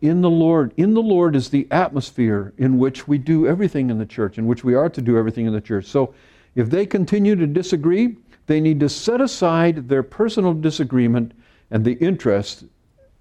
in 0.00 0.22
the 0.22 0.30
Lord. 0.30 0.72
In 0.76 0.94
the 0.94 1.02
Lord 1.02 1.36
is 1.36 1.50
the 1.50 1.68
atmosphere 1.70 2.54
in 2.56 2.78
which 2.78 3.06
we 3.06 3.18
do 3.18 3.46
everything 3.46 3.90
in 3.90 3.98
the 3.98 4.06
church, 4.06 4.38
in 4.38 4.46
which 4.46 4.64
we 4.64 4.74
are 4.74 4.88
to 4.88 5.02
do 5.02 5.18
everything 5.18 5.46
in 5.46 5.52
the 5.52 5.60
church. 5.60 5.86
So 5.86 6.14
if 6.54 6.70
they 6.70 6.86
continue 6.86 7.36
to 7.36 7.46
disagree, 7.46 8.16
they 8.46 8.60
need 8.60 8.80
to 8.80 8.88
set 8.88 9.20
aside 9.20 9.88
their 9.88 10.02
personal 10.02 10.54
disagreement 10.54 11.32
and 11.70 11.84
the 11.84 11.92
interest, 11.94 12.64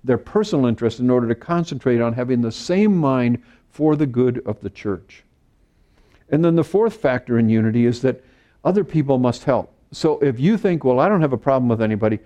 their 0.04 0.18
personal 0.18 0.66
interest, 0.66 1.00
in 1.00 1.10
order 1.10 1.28
to 1.28 1.36
concentrate 1.36 2.02
on 2.02 2.14
having 2.14 2.42
the 2.42 2.52
same 2.52 2.96
mind 2.96 3.44
for 3.70 3.96
the 3.96 4.08
good 4.08 4.42
of 4.46 4.60
the 4.62 4.70
church. 4.70 5.24
And 6.32 6.44
then 6.44 6.56
the 6.56 6.64
fourth 6.64 6.96
factor 6.96 7.40
in 7.40 7.50
unity 7.50 7.86
is 7.86 8.02
that 8.02 8.24
other 8.64 8.84
people 8.84 9.18
must 9.18 9.44
help. 9.44 9.74
So 9.92 10.20
if 10.20 10.40
you 10.40 10.58
think, 10.58 10.84
well, 10.84 11.00
I 11.00 11.10
don't 11.10 11.22
have 11.22 11.34
a 11.34 11.38
problem 11.38 11.70
with 11.70 11.82
anybody, 11.82 12.20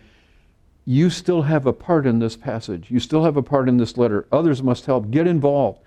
you 0.86 1.10
still 1.10 1.44
have 1.44 1.66
a 1.66 1.74
part 1.74 2.06
in 2.06 2.20
this 2.20 2.36
passage. 2.36 2.92
You 2.92 3.00
still 3.00 3.24
have 3.24 3.38
a 3.38 3.44
part 3.44 3.70
in 3.70 3.78
this 3.78 3.98
letter. 3.98 4.28
Others 4.32 4.62
must 4.62 4.86
help. 4.86 5.10
Get 5.12 5.28
involved. 5.28 5.80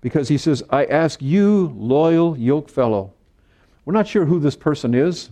Because 0.00 0.28
he 0.28 0.38
says, 0.38 0.62
I 0.70 0.84
ask 0.84 1.20
you, 1.20 1.74
loyal 1.76 2.36
yoke 2.36 2.68
fellow. 2.68 3.12
We're 3.84 3.94
not 3.94 4.06
sure 4.06 4.26
who 4.26 4.38
this 4.38 4.56
person 4.56 4.94
is. 4.94 5.30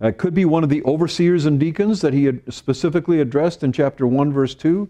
Uh, 0.00 0.08
it 0.08 0.18
could 0.18 0.34
be 0.34 0.44
one 0.44 0.62
of 0.62 0.70
the 0.70 0.84
overseers 0.84 1.46
and 1.46 1.58
deacons 1.58 2.00
that 2.02 2.14
he 2.14 2.24
had 2.24 2.40
specifically 2.52 3.20
addressed 3.20 3.64
in 3.64 3.72
chapter 3.72 4.06
1, 4.06 4.32
verse 4.32 4.54
2. 4.54 4.88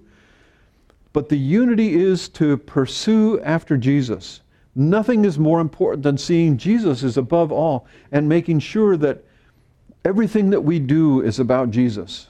But 1.13 1.31
the 1.31 1.39
unity 1.39 1.95
is 1.95 2.29
to 2.31 2.59
pursue 2.59 3.41
after 3.41 3.77
Jesus. 3.77 4.43
Nothing 4.75 5.25
is 5.25 5.39
more 5.39 5.61
important 5.61 6.03
than 6.03 6.19
seeing 6.19 6.57
Jesus 6.57 7.03
is 7.03 7.17
above 7.17 7.51
all 7.51 7.87
and 8.13 8.29
making 8.29 8.61
sure 8.61 8.97
that 8.97 9.25
everything 10.05 10.51
that 10.51 10.61
we 10.61 10.79
do 10.79 11.23
is 11.23 11.41
about 11.41 11.71
Jesus 11.71 12.29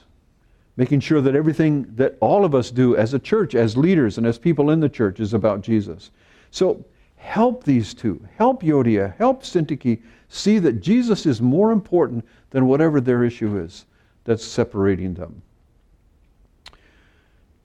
making 0.79 1.01
sure 1.01 1.19
that 1.19 1.35
everything 1.35 1.85
that 1.97 2.15
all 2.21 2.45
of 2.45 2.55
us 2.55 2.71
do 2.71 2.95
as 2.95 3.13
a 3.13 3.19
church, 3.19 3.53
as 3.53 3.75
leaders, 3.75 4.17
and 4.17 4.25
as 4.25 4.37
people 4.37 4.69
in 4.69 4.79
the 4.79 4.87
church 4.87 5.19
is 5.19 5.33
about 5.33 5.59
Jesus. 5.59 6.09
So 6.51 6.85
help 7.17 7.65
these 7.65 7.93
two, 7.93 8.25
help 8.37 8.63
Euodia, 8.63 9.13
help 9.17 9.43
Syntyche 9.43 9.99
see 10.29 10.57
that 10.59 10.79
Jesus 10.79 11.25
is 11.25 11.41
more 11.41 11.73
important 11.73 12.25
than 12.51 12.65
whatever 12.65 13.01
their 13.01 13.25
issue 13.25 13.59
is 13.59 13.85
that's 14.23 14.45
separating 14.45 15.15
them. 15.15 15.41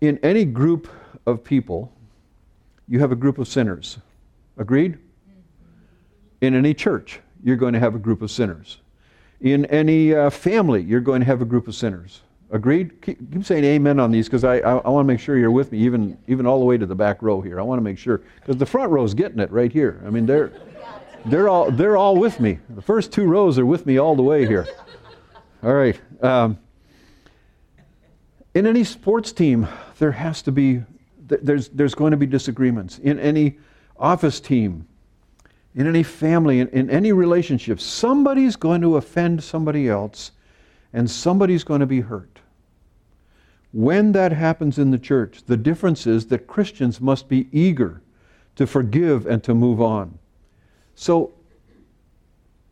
In 0.01 0.19
any 0.25 0.45
group 0.45 0.89
of 1.25 1.45
people, 1.45 1.93
you 2.89 2.99
have 2.99 3.13
a 3.13 3.17
group 3.17 3.39
of 3.39 3.47
sinners. 3.47 3.99
Agreed? 4.57 4.99
In 6.41 6.55
any 6.55 6.75
church, 6.75 7.21
you're 7.43 7.57
going 7.57 7.73
to 7.73 7.81
have 7.81 7.95
a 7.95 7.99
group 7.99 8.23
of 8.23 8.31
sinners. 8.31 8.81
In 9.41 9.65
any 9.67 10.15
uh, 10.15 10.31
family, 10.31 10.83
you're 10.83 11.01
going 11.01 11.21
to 11.21 11.27
have 11.27 11.43
a 11.43 11.45
group 11.45 11.69
of 11.69 11.75
sinners. 11.75 12.23
Agreed? 12.51 13.03
Keep, 13.03 13.33
keep 13.33 13.45
saying 13.45 13.65
amen 13.65 13.99
on 13.99 14.11
these 14.11 14.27
because 14.27 14.45
I, 14.45 14.59
I, 14.59 14.77
I 14.77 14.89
want 14.89 15.07
to 15.07 15.13
make 15.13 15.21
sure 15.21 15.37
you're 15.37 15.51
with 15.51 15.73
me, 15.73 15.79
even, 15.79 16.17
even 16.29 16.47
all 16.47 16.61
the 16.61 16.65
way 16.65 16.79
to 16.79 16.87
the 16.87 16.95
back 16.95 17.23
row 17.23 17.41
here. 17.41 17.59
I 17.59 17.63
want 17.63 17.79
to 17.79 17.83
make 17.83 17.99
sure, 17.99 18.23
because 18.37 18.57
the 18.57 18.67
front 18.67 18.91
row 18.91 19.03
is 19.03 19.13
getting 19.13 19.41
it 19.41 19.51
right 19.51 19.73
here. 19.73 20.03
I 20.07 20.11
mean, 20.11 20.25
they're, 20.27 20.53
they're, 21.27 21.49
all, 21.49 21.71
they're 21.71 21.97
all 21.97 22.17
with 22.17 22.39
me. 22.39 22.59
The 22.71 22.83
first 22.83 23.13
two 23.13 23.25
rows 23.25 23.59
are 23.59 23.67
with 23.67 23.87
me 23.87 23.99
all 23.99 24.15
the 24.15 24.23
way 24.23 24.47
here. 24.47 24.67
All 25.63 25.73
right. 25.73 25.99
Um, 26.23 26.59
in 28.53 28.67
any 28.67 28.85
sports 28.85 29.33
team, 29.33 29.67
there 29.99 30.13
has 30.13 30.43
to 30.43 30.53
be, 30.53 30.83
there's, 31.27 31.71
there's 31.71 31.95
going 31.95 32.11
to 32.11 32.19
be 32.19 32.27
disagreements. 32.27 32.99
In 32.99 33.19
any 33.19 33.59
office 33.97 34.41
team, 34.41 34.87
in 35.75 35.87
any 35.87 36.03
family, 36.03 36.61
in, 36.61 36.69
in 36.69 36.89
any 36.91 37.13
relationship, 37.13 37.81
somebody's 37.81 38.57
going 38.57 38.81
to 38.81 38.97
offend 38.97 39.43
somebody 39.43 39.89
else 39.89 40.33
and 40.93 41.11
somebody's 41.11 41.65
going 41.65 41.81
to 41.81 41.87
be 41.87 42.01
hurt. 42.01 42.39
When 43.73 44.13
that 44.13 44.31
happens 44.31 44.79
in 44.79 44.93
the 44.93 44.99
church, 44.99 45.43
the 45.47 45.57
difference 45.57 46.07
is 46.07 46.27
that 46.29 46.47
Christians 46.47 47.01
must 47.01 47.29
be 47.29 47.49
eager 47.51 48.03
to 48.55 48.69
forgive 48.69 49.27
and 49.27 49.43
to 49.43 49.53
move 49.53 49.83
on. 49.83 50.17
So, 50.95 51.33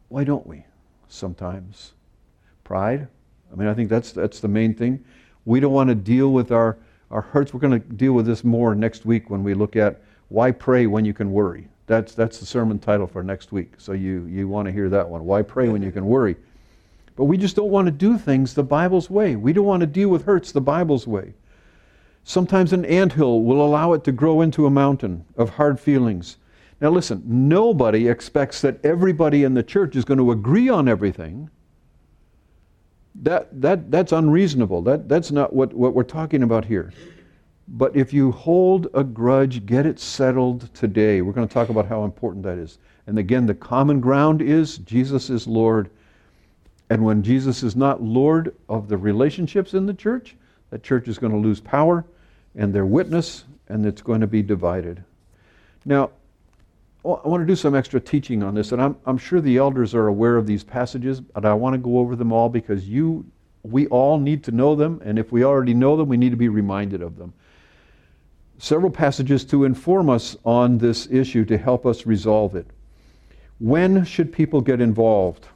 why 0.09 0.23
don't 0.23 0.47
we 0.47 0.65
sometimes? 1.09 1.95
Pride? 2.63 3.09
I 3.53 3.57
mean, 3.57 3.67
I 3.67 3.75
think 3.75 3.91
that's, 3.91 4.13
that's 4.13 4.39
the 4.39 4.47
main 4.47 4.75
thing. 4.75 5.05
We 5.45 5.59
don't 5.59 5.73
want 5.73 5.89
to 5.89 5.97
deal 5.97 6.33
with 6.33 6.53
our, 6.53 6.79
our 7.11 7.23
hurts. 7.23 7.53
We're 7.53 7.61
going 7.61 7.81
to 7.83 7.89
deal 7.95 8.13
with 8.13 8.27
this 8.27 8.45
more 8.45 8.77
next 8.77 9.05
week 9.05 9.29
when 9.29 9.43
we 9.43 9.55
look 9.55 9.75
at 9.75 10.03
why 10.33 10.51
pray 10.51 10.87
when 10.87 11.05
you 11.05 11.13
can 11.13 11.31
worry. 11.31 11.69
That's, 11.87 12.15
that's 12.15 12.39
the 12.39 12.47
sermon 12.47 12.79
title 12.79 13.07
for 13.07 13.23
next 13.23 13.53
week. 13.53 13.75
So 13.77 13.93
you, 13.93 14.25
you 14.27 14.49
want 14.49 14.67
to 14.67 14.73
hear 14.73 14.89
that 14.89 15.09
one. 15.09 15.25
Why 15.25 15.43
pray 15.43 15.69
when 15.69 15.83
you 15.83 15.93
can 15.93 16.07
worry? 16.07 16.37
But 17.17 17.25
we 17.25 17.37
just 17.37 17.57
don't 17.57 17.71
want 17.71 17.87
to 17.87 17.93
do 17.93 18.17
things 18.17 18.55
the 18.55 18.63
Bible's 18.63 19.11
way. 19.11 19.37
We 19.37 19.53
don't 19.53 19.67
want 19.67 19.83
to 19.83 19.87
deal 19.87 20.09
with 20.09 20.25
hurts 20.25 20.51
the 20.53 20.61
Bible's 20.61 21.07
way. 21.07 21.35
Sometimes 22.25 22.73
an 22.73 22.85
anthill 22.87 23.43
will 23.43 23.65
allow 23.65 23.93
it 23.93 24.05
to 24.05 24.13
grow 24.13 24.41
into 24.41 24.65
a 24.65 24.71
mountain 24.71 25.25
of 25.37 25.51
hard 25.51 25.79
feelings. 25.79 26.39
Now, 26.81 26.91
listen, 26.91 27.23
nobody 27.27 28.09
expects 28.09 28.61
that 28.63 28.83
everybody 28.85 29.45
in 29.45 29.55
the 29.55 29.63
church 29.63 29.97
is 29.97 30.05
going 30.05 30.19
to 30.19 30.33
agree 30.33 30.69
on 30.69 30.89
everything. 30.89 31.51
That, 33.17 33.61
that, 33.61 33.91
that's 33.91 34.13
unreasonable. 34.13 34.83
That, 34.83 35.09
that's 35.09 35.31
not 35.31 35.53
what, 35.53 35.75
what 35.75 35.95
we're 35.95 36.05
talking 36.05 36.43
about 36.43 36.65
here. 36.65 36.93
But 37.73 37.97
if 37.97 38.13
you 38.13 38.33
hold 38.33 38.89
a 38.95 39.03
grudge, 39.03 39.67
get 39.67 39.87
it 39.87 39.99
settled 39.99 40.73
today. 40.75 41.23
We're 41.23 41.33
going 41.33 41.49
to 41.49 41.55
talk 41.55 41.71
about 41.71 41.87
how 41.87 42.05
important 42.05 42.45
that 42.45 42.59
is. 42.59 42.79
And 43.07 43.19
again, 43.19 43.47
the 43.47 43.55
common 43.55 44.01
ground 44.01 44.43
is 44.43 44.79
Jesus 44.79 45.31
is 45.31 45.47
Lord 45.47 45.91
and 46.93 47.03
when 47.03 47.23
Jesus 47.23 47.63
is 47.63 47.75
not 47.75 48.03
Lord 48.03 48.55
of 48.69 48.87
the 48.87 48.99
relationships 48.99 49.73
in 49.73 49.87
the 49.87 49.95
church, 49.95 50.37
that 50.69 50.83
church 50.83 51.09
is 51.09 51.17
going 51.17 51.33
to 51.33 51.39
lose 51.39 51.59
power 51.59 52.05
and 52.55 52.71
their 52.71 52.85
witness, 52.85 53.45
and 53.71 53.87
it's 53.87 54.03
going 54.03 54.21
to 54.21 54.27
be 54.27 54.43
divided. 54.43 55.03
Now, 55.87 56.11
I 57.03 57.27
want 57.27 57.41
to 57.41 57.47
do 57.47 57.57
some 57.57 57.75
extra 57.75 57.99
teaching 57.99 58.43
on 58.43 58.55
this, 58.55 58.73
and 58.73 58.83
I'm, 58.83 58.97
I'm 59.07 59.17
sure 59.17 59.41
the 59.41 59.57
elders 59.57 59.95
are 59.95 60.09
aware 60.09 60.37
of 60.37 60.47
these 60.47 60.63
passages, 60.63 61.23
but 61.23 61.47
I 61.47 61.55
want 61.55 61.73
to 61.73 61.79
go 61.79 61.97
over 61.97 62.15
them 62.15 62.31
all 62.31 62.51
because 62.51 62.87
you, 62.87 63.25
we 63.63 63.87
all 63.87 64.19
need 64.19 64.45
to 64.45 64.51
know 64.51 64.75
them, 64.75 65.01
and 65.03 65.19
if 65.19 65.33
we 65.33 65.45
already 65.45 65.73
know 65.73 65.97
them, 65.97 66.11
we 66.11 66.19
need 66.19 66.33
to 66.33 66.37
be 66.37 66.51
reminded 66.51 67.01
of 67.01 67.17
them. 67.17 67.33
Several 68.63 68.93
passages 68.93 69.45
to 69.47 69.65
inform 69.65 70.09
us 70.09 70.37
on 70.45 70.79
this 70.79 71.09
issue 71.11 71.45
to 71.47 71.59
help 71.59 71.85
us 71.85 72.07
resolve 72.07 72.55
it. 72.55 72.69
When 73.59 74.05
should 74.05 74.33
people 74.33 74.61
get 74.61 74.81
involved? 74.81 75.49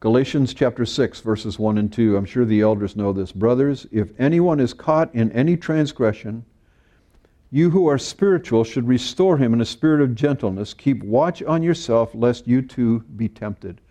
Galatians 0.00 0.54
chapter 0.54 0.86
6, 0.86 1.20
verses 1.20 1.58
1 1.58 1.76
and 1.76 1.92
2. 1.92 2.16
I'm 2.16 2.24
sure 2.24 2.46
the 2.46 2.62
elders 2.62 2.96
know 2.96 3.12
this. 3.12 3.30
Brothers, 3.30 3.86
if 3.92 4.18
anyone 4.18 4.58
is 4.58 4.72
caught 4.72 5.14
in 5.14 5.30
any 5.32 5.54
transgression, 5.54 6.46
you 7.50 7.68
who 7.68 7.86
are 7.88 7.98
spiritual 7.98 8.64
should 8.64 8.88
restore 8.88 9.36
him 9.36 9.52
in 9.52 9.60
a 9.60 9.66
spirit 9.66 10.00
of 10.00 10.14
gentleness. 10.14 10.72
Keep 10.72 11.02
watch 11.02 11.42
on 11.42 11.62
yourself, 11.62 12.14
lest 12.14 12.48
you 12.48 12.62
too 12.62 13.00
be 13.16 13.28
tempted. 13.28 13.82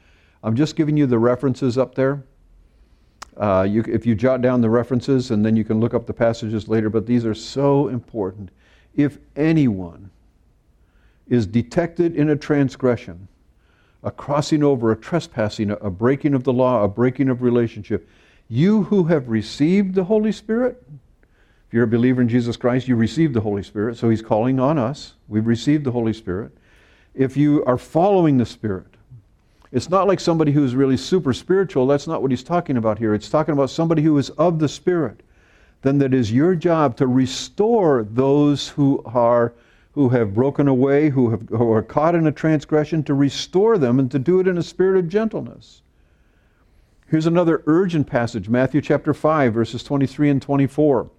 I'm 0.42 0.56
just 0.56 0.76
giving 0.76 0.98
you 0.98 1.06
the 1.06 1.20
references 1.20 1.78
up 1.78 1.94
there. 1.94 2.24
Uh, 3.38 3.68
you, 3.70 3.84
if 3.88 4.06
you 4.06 4.16
jot 4.16 4.42
down 4.42 4.62
the 4.62 4.70
references, 4.70 5.32
and 5.32 5.46
then 5.46 5.56
you 5.56 5.64
can 5.64 5.80
look 5.80 5.94
up 5.94 6.06
the 6.06 6.14
passages 6.14 6.68
later, 6.68 6.90
but 6.90 7.06
these 7.06 7.26
are 7.26 7.36
so 7.36 7.90
important. 7.90 8.50
If 8.96 9.18
anyone 9.36 10.10
is 11.28 11.46
detected 11.46 12.16
in 12.16 12.30
a 12.30 12.36
transgression, 12.36 13.28
a 14.06 14.12
crossing 14.12 14.64
over, 14.64 14.92
a 14.92 14.96
trespassing, 14.96 15.72
a 15.72 15.90
breaking 15.90 16.36
of 16.36 16.44
the 16.44 16.54
law, 16.54 16.84
a 16.84 16.88
breaking 16.88 17.28
of 17.28 17.42
relationship. 17.42 18.08
You 18.48 18.84
who 18.84 19.06
have 19.06 19.28
received 19.30 19.96
the 19.96 20.04
Holy 20.04 20.32
Spirit, 20.32 20.82
if 21.68 21.74
you're 21.74 21.86
a 21.86 21.88
believer 21.88 22.22
in 22.22 22.30
Jesus 22.30 22.56
Christ, 22.56 22.88
you 22.88 22.96
received 22.96 23.34
the 23.34 23.42
Holy 23.42 23.64
Spirit, 23.64 23.98
so 23.98 24.10
He's 24.10 24.22
calling 24.22 24.60
on 24.60 24.78
us. 24.78 25.14
We've 25.28 25.48
received 25.48 25.84
the 25.84 25.92
Holy 25.92 26.14
Spirit. 26.14 26.52
If 27.16 27.36
you 27.36 27.66
are 27.66 27.80
following 27.80 28.38
the 28.38 28.46
Spirit, 28.46 28.95
it's 29.72 29.90
not 29.90 30.08
like 30.08 30.20
somebody 30.20 30.52
who's 30.52 30.76
really 30.76 30.98
super 30.98 31.34
spiritual. 31.34 31.88
That's 31.88 32.08
not 32.08 32.22
what 32.22 32.32
he's 32.32 32.44
talking 32.44 32.78
about 32.78 32.98
here. 32.98 33.14
It's 33.14 33.30
talking 33.30 33.54
about 33.54 33.70
somebody 33.70 34.02
who 34.02 34.18
is 34.18 34.30
of 34.32 34.60
the 34.60 34.70
Spirit. 34.70 35.22
Then 35.82 35.98
that 36.00 36.14
is 36.14 36.32
your 36.32 36.56
job 36.56 36.98
to 36.98 37.08
restore 37.08 38.04
those 38.04 38.70
who 38.70 39.02
are 39.06 39.54
who 39.96 40.10
have 40.10 40.34
broken 40.34 40.68
away, 40.68 41.10
who, 41.10 41.30
have, 41.30 41.48
who 41.48 41.72
are 41.72 41.82
caught 41.82 42.16
in 42.16 42.28
a 42.28 42.32
transgression, 42.32 43.02
to 43.02 43.14
restore 43.14 43.78
them 43.78 43.98
and 43.98 44.12
to 44.12 44.20
do 44.20 44.42
it 44.42 44.48
in 44.48 44.58
a 44.58 44.64
spirit 44.64 45.00
of 45.00 45.08
gentleness. 45.08 45.82
Here's 47.08 47.28
another 47.28 47.64
urgent 47.66 48.06
passage 48.06 48.50
Matthew 48.50 48.82
chapter 48.82 49.14
5, 49.14 49.54
verses 49.54 49.84
23 49.84 50.32
and 50.32 50.42
24. 50.42 51.10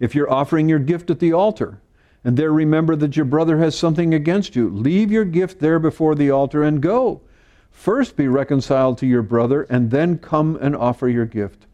If 0.00 0.16
you're 0.16 0.30
offering 0.30 0.68
your 0.68 0.80
gift 0.80 1.10
at 1.10 1.20
the 1.20 1.32
altar, 1.32 1.80
and 2.24 2.36
there 2.36 2.52
remember 2.52 2.96
that 2.96 3.16
your 3.16 3.26
brother 3.26 3.58
has 3.58 3.78
something 3.78 4.14
against 4.14 4.56
you, 4.56 4.70
leave 4.70 5.12
your 5.12 5.26
gift 5.26 5.60
there 5.60 5.78
before 5.78 6.14
the 6.14 6.30
altar 6.30 6.62
and 6.62 6.80
go. 6.80 7.20
First 7.70 8.16
be 8.16 8.28
reconciled 8.28 8.98
to 8.98 9.06
your 9.06 9.22
brother, 9.22 9.62
and 9.64 9.90
then 9.90 10.18
come 10.18 10.56
and 10.60 10.74
offer 10.74 11.08
your 11.08 11.26
gift. 11.26 11.66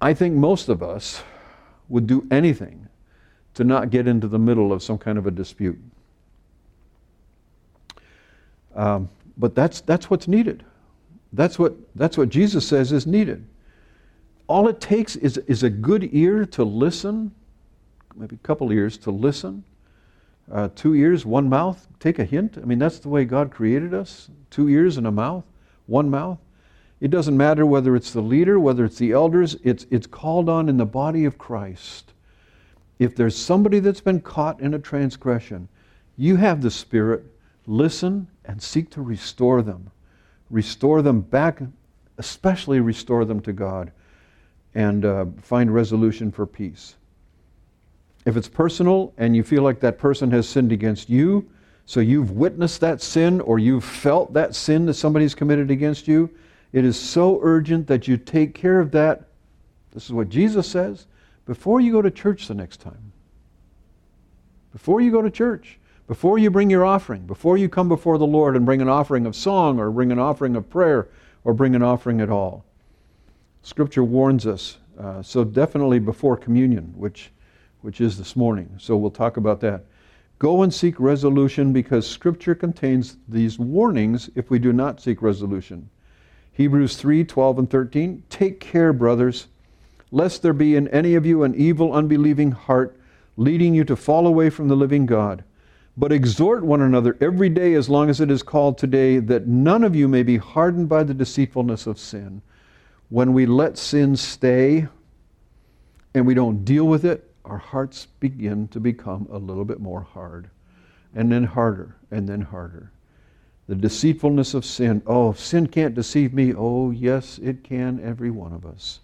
I 0.00 0.14
think 0.14 0.34
most 0.34 0.68
of 0.68 0.82
us 0.82 1.22
would 1.88 2.06
do 2.06 2.26
anything 2.30 2.88
to 3.54 3.64
not 3.64 3.90
get 3.90 4.06
into 4.06 4.28
the 4.28 4.38
middle 4.38 4.72
of 4.72 4.82
some 4.82 4.98
kind 4.98 5.18
of 5.18 5.26
a 5.26 5.30
dispute. 5.30 5.78
Um, 8.74 9.08
but 9.36 9.54
that's, 9.54 9.80
that's 9.82 10.10
what's 10.10 10.26
needed. 10.26 10.64
That's 11.32 11.58
what, 11.58 11.74
that's 11.94 12.16
what 12.16 12.28
Jesus 12.28 12.66
says 12.66 12.92
is 12.92 13.06
needed. 13.06 13.46
All 14.46 14.68
it 14.68 14.80
takes 14.80 15.16
is, 15.16 15.38
is 15.38 15.62
a 15.62 15.70
good 15.70 16.08
ear 16.12 16.44
to 16.46 16.64
listen, 16.64 17.32
maybe 18.16 18.36
a 18.36 18.46
couple 18.46 18.72
ears 18.72 18.98
to 18.98 19.10
listen, 19.10 19.64
uh, 20.50 20.68
two 20.74 20.94
ears, 20.94 21.24
one 21.24 21.48
mouth. 21.48 21.86
Take 22.00 22.18
a 22.18 22.24
hint. 22.24 22.58
I 22.58 22.64
mean, 22.64 22.78
that's 22.78 22.98
the 22.98 23.08
way 23.08 23.24
God 23.24 23.50
created 23.50 23.94
us 23.94 24.28
two 24.50 24.68
ears 24.68 24.96
and 24.96 25.06
a 25.06 25.10
mouth, 25.10 25.44
one 25.86 26.10
mouth. 26.10 26.38
It 27.00 27.10
doesn't 27.10 27.36
matter 27.36 27.66
whether 27.66 27.96
it's 27.96 28.12
the 28.12 28.20
leader, 28.22 28.60
whether 28.60 28.84
it's 28.84 28.98
the 28.98 29.12
elders, 29.12 29.56
it's, 29.64 29.86
it's 29.90 30.06
called 30.06 30.48
on 30.48 30.68
in 30.68 30.76
the 30.76 30.86
body 30.86 31.24
of 31.24 31.38
Christ 31.38 32.14
if 32.98 33.16
there's 33.16 33.36
somebody 33.36 33.80
that's 33.80 34.00
been 34.00 34.20
caught 34.20 34.60
in 34.60 34.74
a 34.74 34.78
transgression, 34.78 35.68
You 36.16 36.36
have 36.36 36.62
the 36.62 36.70
Spirit. 36.70 37.24
Listen 37.66 38.28
and 38.44 38.62
seek 38.62 38.90
to 38.90 39.02
restore 39.02 39.62
them. 39.62 39.90
Restore 40.50 41.02
them 41.02 41.20
back, 41.20 41.60
especially 42.18 42.78
restore 42.80 43.24
them 43.24 43.40
to 43.40 43.52
God, 43.52 43.90
and 44.74 45.04
uh, 45.04 45.26
find 45.40 45.74
resolution 45.74 46.30
for 46.30 46.46
peace. 46.46 46.94
If 48.24 48.36
it's 48.36 48.48
personal 48.48 49.12
and 49.18 49.36
you 49.36 49.42
feel 49.42 49.62
like 49.62 49.80
that 49.80 49.98
person 49.98 50.30
has 50.30 50.48
sinned 50.48 50.72
against 50.72 51.10
you, 51.10 51.48
so 51.86 52.00
you've 52.00 52.30
witnessed 52.30 52.80
that 52.80 53.02
sin 53.02 53.40
or 53.42 53.58
you've 53.58 53.84
felt 53.84 54.32
that 54.32 54.54
sin 54.54 54.86
that 54.86 54.94
somebody's 54.94 55.34
committed 55.34 55.70
against 55.70 56.08
you, 56.08 56.30
it 56.72 56.84
is 56.84 56.98
so 56.98 57.38
urgent 57.42 57.86
that 57.86 58.08
you 58.08 58.16
take 58.16 58.54
care 58.54 58.80
of 58.80 58.90
that. 58.92 59.24
This 59.92 60.06
is 60.06 60.12
what 60.12 60.28
Jesus 60.28 60.66
says 60.66 61.06
before 61.46 61.80
you 61.80 61.92
go 61.92 62.02
to 62.02 62.10
church 62.10 62.48
the 62.48 62.54
next 62.54 62.80
time. 62.80 63.12
Before 64.72 65.00
you 65.00 65.12
go 65.12 65.22
to 65.22 65.30
church, 65.30 65.78
before 66.06 66.38
you 66.38 66.50
bring 66.50 66.70
your 66.70 66.84
offering, 66.84 67.26
before 67.26 67.56
you 67.56 67.68
come 67.68 67.88
before 67.88 68.18
the 68.18 68.26
Lord 68.26 68.56
and 68.56 68.66
bring 68.66 68.82
an 68.82 68.88
offering 68.88 69.24
of 69.26 69.36
song 69.36 69.78
or 69.78 69.90
bring 69.90 70.10
an 70.10 70.18
offering 70.18 70.56
of 70.56 70.68
prayer 70.68 71.08
or 71.44 71.54
bring 71.54 71.74
an 71.74 71.82
offering 71.82 72.20
at 72.20 72.30
all. 72.30 72.64
Scripture 73.62 74.04
warns 74.04 74.46
us. 74.46 74.78
Uh, 74.98 75.22
so 75.22 75.44
definitely 75.44 75.98
before 75.98 76.36
communion, 76.36 76.92
which, 76.96 77.30
which 77.84 78.00
is 78.00 78.16
this 78.16 78.34
morning. 78.34 78.70
So 78.78 78.96
we'll 78.96 79.10
talk 79.10 79.36
about 79.36 79.60
that. 79.60 79.84
Go 80.38 80.62
and 80.62 80.72
seek 80.72 80.98
resolution 80.98 81.70
because 81.70 82.08
Scripture 82.08 82.54
contains 82.54 83.18
these 83.28 83.58
warnings 83.58 84.30
if 84.34 84.50
we 84.50 84.58
do 84.58 84.72
not 84.72 85.02
seek 85.02 85.20
resolution. 85.20 85.90
Hebrews 86.54 86.96
3 86.96 87.24
12 87.24 87.58
and 87.58 87.70
13. 87.70 88.22
Take 88.30 88.58
care, 88.58 88.94
brothers, 88.94 89.48
lest 90.10 90.40
there 90.40 90.54
be 90.54 90.76
in 90.76 90.88
any 90.88 91.14
of 91.14 91.26
you 91.26 91.42
an 91.42 91.54
evil, 91.54 91.92
unbelieving 91.92 92.52
heart, 92.52 92.98
leading 93.36 93.74
you 93.74 93.84
to 93.84 93.96
fall 93.96 94.26
away 94.26 94.48
from 94.48 94.68
the 94.68 94.76
living 94.76 95.04
God. 95.04 95.44
But 95.94 96.10
exhort 96.10 96.64
one 96.64 96.80
another 96.80 97.18
every 97.20 97.50
day 97.50 97.74
as 97.74 97.90
long 97.90 98.08
as 98.08 98.18
it 98.18 98.30
is 98.30 98.42
called 98.42 98.78
today, 98.78 99.18
that 99.18 99.46
none 99.46 99.84
of 99.84 99.94
you 99.94 100.08
may 100.08 100.22
be 100.22 100.38
hardened 100.38 100.88
by 100.88 101.02
the 101.02 101.14
deceitfulness 101.14 101.86
of 101.86 101.98
sin. 101.98 102.40
When 103.10 103.34
we 103.34 103.44
let 103.44 103.76
sin 103.76 104.16
stay 104.16 104.88
and 106.14 106.26
we 106.26 106.32
don't 106.32 106.64
deal 106.64 106.86
with 106.86 107.04
it, 107.04 107.30
our 107.44 107.58
hearts 107.58 108.06
begin 108.20 108.68
to 108.68 108.80
become 108.80 109.28
a 109.30 109.38
little 109.38 109.64
bit 109.64 109.80
more 109.80 110.00
hard, 110.00 110.48
and 111.14 111.30
then 111.30 111.44
harder, 111.44 111.96
and 112.10 112.28
then 112.28 112.40
harder. 112.40 112.90
The 113.66 113.74
deceitfulness 113.74 114.54
of 114.54 114.64
sin. 114.64 115.02
Oh, 115.06 115.32
sin 115.32 115.66
can't 115.66 115.94
deceive 115.94 116.34
me. 116.34 116.54
Oh, 116.54 116.90
yes, 116.90 117.38
it 117.38 117.64
can, 117.64 118.00
every 118.04 118.30
one 118.30 118.52
of 118.52 118.66
us. 118.66 119.00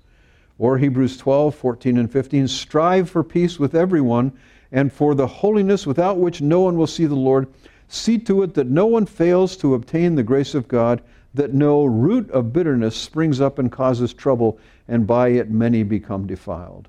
Or 0.59 0.77
Hebrews 0.77 1.17
12, 1.17 1.55
14, 1.55 1.97
and 1.97 2.13
15. 2.13 2.49
Strive 2.49 3.09
for 3.09 3.25
peace 3.25 3.59
with 3.59 3.75
everyone 3.75 4.33
and 4.73 4.93
for 4.93 5.15
the 5.15 5.27
holiness 5.27 5.87
without 5.87 6.19
which 6.19 6.43
no 6.43 6.61
one 6.61 6.77
will 6.77 6.87
see 6.87 7.07
the 7.07 7.15
Lord. 7.15 7.49
See 7.89 8.19
to 8.19 8.43
it 8.43 8.55
that 8.55 8.69
no 8.69 8.87
one 8.87 9.07
fails 9.07 9.57
to 9.59 9.75
obtain 9.75 10.15
the 10.15 10.23
grace 10.23 10.55
of 10.55 10.69
God, 10.69 11.03
that 11.35 11.55
no 11.55 11.85
root 11.85 12.31
of 12.31 12.53
bitterness 12.53 12.95
springs 12.95 13.41
up 13.41 13.59
and 13.59 13.73
causes 13.73 14.13
trouble, 14.13 14.59
and 14.87 15.07
by 15.07 15.29
it 15.29 15.51
many 15.51 15.83
become 15.83 16.27
defiled. 16.27 16.89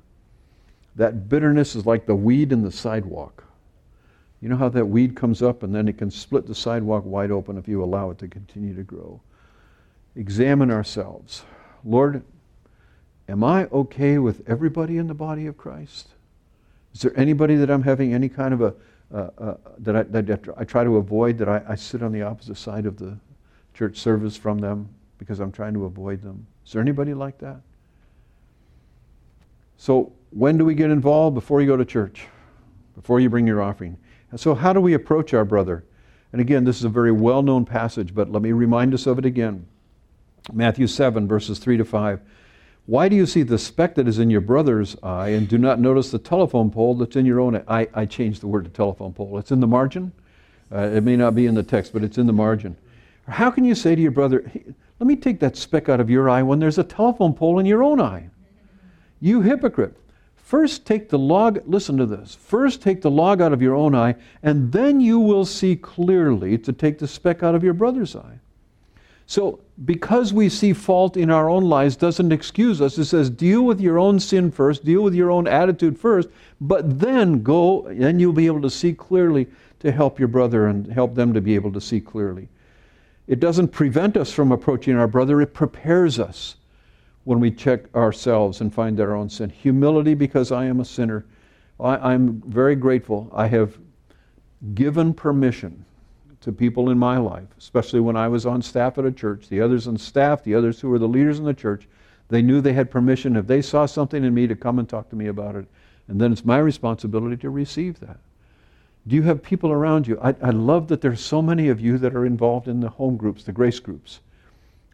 That 0.96 1.30
bitterness 1.30 1.76
is 1.76 1.86
like 1.86 2.06
the 2.06 2.16
weed 2.16 2.52
in 2.52 2.62
the 2.62 2.72
sidewalk. 2.72 3.44
You 4.42 4.50
know 4.50 4.58
how 4.58 4.70
that 4.70 4.86
weed 4.86 5.16
comes 5.16 5.42
up 5.42 5.64
and 5.64 5.74
then 5.74 5.88
it 5.88 5.98
can 5.98 6.10
split 6.10 6.48
the 6.48 6.56
sidewalk 6.56 7.06
wide 7.06 7.32
open 7.32 7.58
if 7.58 7.68
you 7.68 7.84
allow 7.84 8.10
it 8.10 8.18
to 8.20 8.28
continue 8.28 8.76
to 8.76 8.84
grow. 8.84 9.22
Examine 10.16 10.72
ourselves. 10.72 11.44
Lord, 11.86 12.24
am 13.30 13.44
I 13.44 13.66
okay 13.68 14.18
with 14.18 14.48
everybody 14.50 14.98
in 14.98 15.08
the 15.08 15.14
body 15.14 15.46
of 15.46 15.58
Christ? 15.58 16.10
Is 16.94 17.02
there 17.02 17.18
anybody 17.18 17.56
that 17.56 17.70
I'm 17.70 17.84
having 17.84 18.14
any 18.14 18.28
kind 18.28 18.54
of 18.54 18.62
a, 18.62 18.74
uh, 19.14 19.30
uh, 19.38 19.58
that, 19.80 19.96
I, 19.96 20.04
that 20.04 20.50
I 20.58 20.64
try 20.64 20.84
to 20.84 20.98
avoid, 20.98 21.38
that 21.38 21.48
I, 21.48 21.62
I 21.68 21.76
sit 21.76 22.02
on 22.02 22.12
the 22.12 22.24
opposite 22.24 22.58
side 22.58 22.86
of 22.86 22.98
the 22.98 23.18
church 23.74 23.98
service 23.98 24.36
from 24.36 24.60
them 24.60 24.90
because 25.18 25.40
I'm 25.40 25.52
trying 25.52 25.74
to 25.74 25.86
avoid 25.86 26.22
them? 26.22 26.46
Is 26.66 26.74
there 26.74 26.82
anybody 26.82 27.14
like 27.14 27.38
that? 27.40 27.62
So, 29.78 30.12
when 30.32 30.58
do 30.58 30.66
we 30.66 30.76
get 30.76 30.90
involved? 30.90 31.36
Before 31.36 31.62
you 31.62 31.68
go 31.68 31.78
to 31.78 31.86
church, 31.86 32.28
before 32.96 33.20
you 33.20 33.30
bring 33.30 33.48
your 33.48 33.62
offering. 33.62 33.98
And 34.32 34.40
so, 34.40 34.56
how 34.56 34.74
do 34.74 34.82
we 34.82 34.94
approach 34.94 35.34
our 35.34 35.46
brother? 35.46 35.86
And 36.32 36.42
again, 36.42 36.64
this 36.64 36.78
is 36.78 36.86
a 36.86 36.90
very 36.90 37.12
well 37.12 37.42
known 37.42 37.66
passage, 37.66 38.16
but 38.16 38.32
let 38.32 38.42
me 38.42 38.52
remind 38.52 38.94
us 38.94 39.06
of 39.06 39.20
it 39.20 39.26
again. 39.26 39.68
Matthew 40.52 40.88
7, 40.88 41.28
verses 41.28 41.60
3 41.60 41.78
to 41.78 41.86
5. 41.86 42.22
Why 42.88 43.10
do 43.10 43.16
you 43.16 43.26
see 43.26 43.44
the 43.44 43.60
speck 43.60 43.96
that 43.96 44.08
is 44.08 44.18
in 44.18 44.30
your 44.30 44.42
brother's 44.42 44.96
eye 45.04 45.30
and 45.30 45.48
do 45.48 45.58
not 45.58 45.80
notice 45.80 46.10
the 46.10 46.18
telephone 46.18 46.72
pole 46.72 46.96
that's 46.96 47.16
in 47.16 47.26
your 47.26 47.40
own 47.40 47.58
eye? 47.58 47.64
I, 47.68 47.88
I 47.94 48.06
changed 48.06 48.42
the 48.42 48.48
word 48.48 48.64
to 48.64 48.72
telephone 48.72 49.14
pole. 49.14 49.38
It's 49.38 49.52
in 49.52 49.60
the 49.60 49.68
margin. 49.68 50.12
Uh, 50.74 50.90
it 50.94 51.04
may 51.04 51.16
not 51.16 51.36
be 51.36 51.46
in 51.46 51.54
the 51.54 51.64
text, 51.64 51.94
but 51.94 52.04
it's 52.04 52.18
in 52.18 52.26
the 52.26 52.34
margin. 52.34 52.76
How 53.28 53.52
can 53.52 53.66
you 53.66 53.76
say 53.76 53.94
to 53.94 54.02
your 54.02 54.12
brother, 54.12 54.44
hey, 54.48 54.64
let 55.00 55.08
me 55.08 55.16
take 55.16 55.40
that 55.42 55.58
speck 55.58 55.90
out 55.90 56.00
of 56.00 56.10
your 56.10 56.30
eye 56.30 56.42
when 56.42 56.60
there's 56.60 56.78
a 56.78 56.84
telephone 56.84 57.34
pole 57.34 57.60
in 57.60 57.66
your 57.66 57.84
own 57.84 58.02
eye? 58.02 58.30
You 59.20 59.42
hypocrite. 59.42 59.96
First 60.52 60.86
take 60.86 61.08
the 61.08 61.18
log, 61.18 61.62
listen 61.66 61.96
to 61.96 62.06
this. 62.06 62.36
First 62.36 62.82
take 62.82 63.02
the 63.02 63.10
log 63.10 63.40
out 63.42 63.54
of 63.54 63.62
your 63.62 63.74
own 63.74 63.96
eye, 63.96 64.16
and 64.44 64.70
then 64.70 65.00
you 65.00 65.18
will 65.18 65.46
see 65.46 65.78
clearly 65.78 66.58
to 66.58 66.74
take 66.74 67.00
the 67.00 67.08
speck 67.08 67.42
out 67.42 67.56
of 67.56 67.64
your 67.64 67.74
brother's 67.74 68.18
eye. 68.18 68.38
So, 69.26 69.62
because 69.86 70.34
we 70.34 70.50
see 70.50 70.74
fault 70.74 71.16
in 71.16 71.30
our 71.30 71.50
own 71.50 71.64
lives 71.64 71.96
doesn't 71.96 72.34
excuse 72.34 72.82
us. 72.82 72.98
It 72.98 73.06
says, 73.06 73.30
deal 73.30 73.62
with 73.62 73.80
your 73.80 73.98
own 73.98 74.20
sin 74.20 74.52
first, 74.52 74.84
deal 74.84 75.04
with 75.04 75.16
your 75.16 75.32
own 75.32 75.48
attitude 75.48 75.98
first, 75.98 76.28
but 76.60 77.00
then 77.00 77.44
go, 77.44 77.88
then 77.90 78.20
you'll 78.20 78.34
be 78.34 78.48
able 78.48 78.62
to 78.64 78.70
see 78.70 78.92
clearly 78.92 79.48
to 79.80 79.90
help 79.90 80.20
your 80.20 80.28
brother 80.28 80.68
and 80.68 80.92
help 80.92 81.16
them 81.16 81.34
to 81.34 81.40
be 81.40 81.56
able 81.56 81.72
to 81.72 81.80
see 81.80 82.02
clearly. 82.02 82.50
It 83.26 83.40
doesn't 83.40 83.70
prevent 83.70 84.18
us 84.18 84.34
from 84.34 84.52
approaching 84.52 84.98
our 84.98 85.08
brother, 85.08 85.40
it 85.42 85.54
prepares 85.54 86.20
us 86.20 86.58
when 87.24 87.40
we 87.40 87.52
check 87.52 87.94
ourselves 87.96 88.62
and 88.62 88.74
find 88.74 89.00
our 89.00 89.16
own 89.16 89.30
sin. 89.30 89.50
Humility, 89.50 90.14
because 90.14 90.52
I 90.52 90.66
am 90.66 90.80
a 90.80 90.86
sinner. 90.86 91.26
I, 91.80 92.14
am 92.14 92.42
very 92.46 92.76
grateful. 92.76 93.30
I 93.34 93.48
have 93.48 93.78
given 94.74 95.14
permission 95.14 95.86
to 96.42 96.52
people 96.52 96.90
in 96.90 96.98
my 96.98 97.18
life, 97.18 97.48
especially 97.58 98.00
when 98.00 98.16
I 98.16 98.28
was 98.28 98.46
on 98.46 98.62
staff 98.62 98.98
at 98.98 99.06
a 99.06 99.12
church. 99.12 99.50
The 99.50 99.62
others 99.62 99.88
on 99.88 99.98
staff, 99.98 100.44
the 100.44 100.56
others 100.56 100.80
who 100.80 100.90
were 100.90 101.00
the 101.00 101.08
leaders 101.08 101.40
in 101.40 101.46
the 101.46 101.54
church, 101.54 101.88
they 102.30 102.42
knew 102.42 102.62
they 102.62 102.74
had 102.74 102.90
permission 102.90 103.36
if 103.36 103.48
they 103.48 103.62
saw 103.62 103.86
something 103.86 104.24
in 104.24 104.34
me 104.34 104.48
to 104.48 104.56
come 104.56 104.80
and 104.80 104.88
talk 104.88 105.10
to 105.10 105.16
me 105.16 105.28
about 105.28 105.56
it. 105.56 105.66
And 106.08 106.20
then 106.20 106.32
it's 106.32 106.46
my 106.46 106.58
responsibility 106.58 107.38
to 107.38 107.50
receive 107.50 108.00
that. 108.00 108.20
Do 109.08 109.16
you 109.16 109.24
have 109.24 109.42
people 109.42 109.72
around 109.72 110.08
you? 110.08 110.20
I, 110.22 110.36
I 110.42 110.50
love 110.52 110.88
that 110.90 111.02
there's 111.02 111.22
so 111.22 111.42
many 111.42 111.70
of 111.70 111.82
you 111.82 111.98
that 111.98 112.16
are 112.16 112.26
involved 112.26 112.68
in 112.68 112.80
the 112.80 112.90
home 112.90 113.18
groups, 113.18 113.44
the 113.44 113.52
grace 113.52 113.80
groups. 113.80 114.20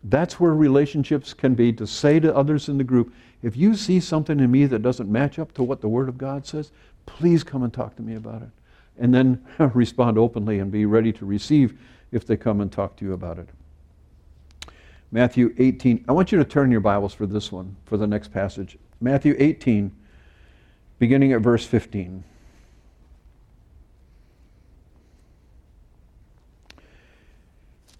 That's 0.03 0.39
where 0.39 0.53
relationships 0.53 1.33
can 1.33 1.55
be 1.55 1.73
to 1.73 1.87
say 1.87 2.19
to 2.19 2.35
others 2.35 2.69
in 2.69 2.77
the 2.77 2.83
group, 2.83 3.13
if 3.41 3.55
you 3.57 3.75
see 3.75 3.99
something 3.99 4.39
in 4.39 4.51
me 4.51 4.65
that 4.65 4.81
doesn't 4.81 5.11
match 5.11 5.39
up 5.39 5.53
to 5.53 5.63
what 5.63 5.81
the 5.81 5.89
Word 5.89 6.09
of 6.09 6.17
God 6.17 6.45
says, 6.45 6.71
please 7.05 7.43
come 7.43 7.63
and 7.63 7.73
talk 7.73 7.95
to 7.95 8.01
me 8.01 8.15
about 8.15 8.41
it 8.41 8.49
and 8.97 9.13
then 9.13 9.43
respond 9.73 10.17
openly 10.17 10.59
and 10.59 10.71
be 10.71 10.85
ready 10.85 11.11
to 11.13 11.25
receive 11.25 11.79
if 12.11 12.25
they 12.25 12.37
come 12.37 12.61
and 12.61 12.71
talk 12.71 12.95
to 12.97 13.05
you 13.05 13.13
about 13.13 13.37
it. 13.37 13.49
Matthew 15.11 15.53
18. 15.57 16.05
I 16.07 16.11
want 16.11 16.31
you 16.31 16.37
to 16.37 16.45
turn 16.45 16.69
your 16.69 16.81
Bibles 16.81 17.13
for 17.13 17.25
this 17.25 17.51
one, 17.51 17.75
for 17.85 17.97
the 17.97 18.07
next 18.07 18.33
passage. 18.33 18.77
Matthew 18.99 19.35
18, 19.37 19.91
beginning 20.99 21.31
at 21.31 21.41
verse 21.41 21.65
15. 21.65 22.23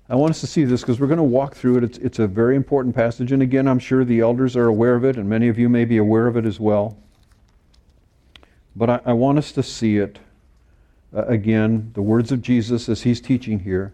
I 0.10 0.16
want 0.16 0.32
us 0.32 0.40
to 0.42 0.48
see 0.48 0.64
this 0.64 0.82
because 0.82 1.00
we're 1.02 1.08
going 1.08 1.18
to 1.18 1.24
walk 1.24 1.56
through 1.56 1.78
it. 1.80 1.84
It's, 1.84 1.98
it's 1.98 2.20
a 2.20 2.28
very 2.28 2.56
important 2.56 2.96
passage. 2.96 3.34
And 3.34 3.42
again, 3.42 3.68
I'm 3.68 3.80
sure 3.80 4.06
the 4.06 4.22
elders 4.22 4.56
are 4.56 4.68
aware 4.68 4.96
of 4.96 5.04
it, 5.04 5.18
and 5.18 5.28
many 5.28 5.50
of 5.50 5.60
you 5.60 5.68
may 5.68 5.84
be 5.84 5.98
aware 5.98 6.28
of 6.28 6.38
it 6.38 6.46
as 6.46 6.60
well. 6.60 6.98
But 8.76 8.90
I, 8.90 9.00
I 9.08 9.14
want 9.14 9.38
us 9.38 9.52
to 9.54 9.64
see 9.64 9.98
it 9.98 10.20
uh, 11.16 11.26
again, 11.26 11.92
the 11.94 12.02
words 12.02 12.32
of 12.32 12.42
Jesus 12.42 12.88
as 12.88 13.02
he's 13.02 13.20
teaching 13.20 13.60
here. 13.60 13.94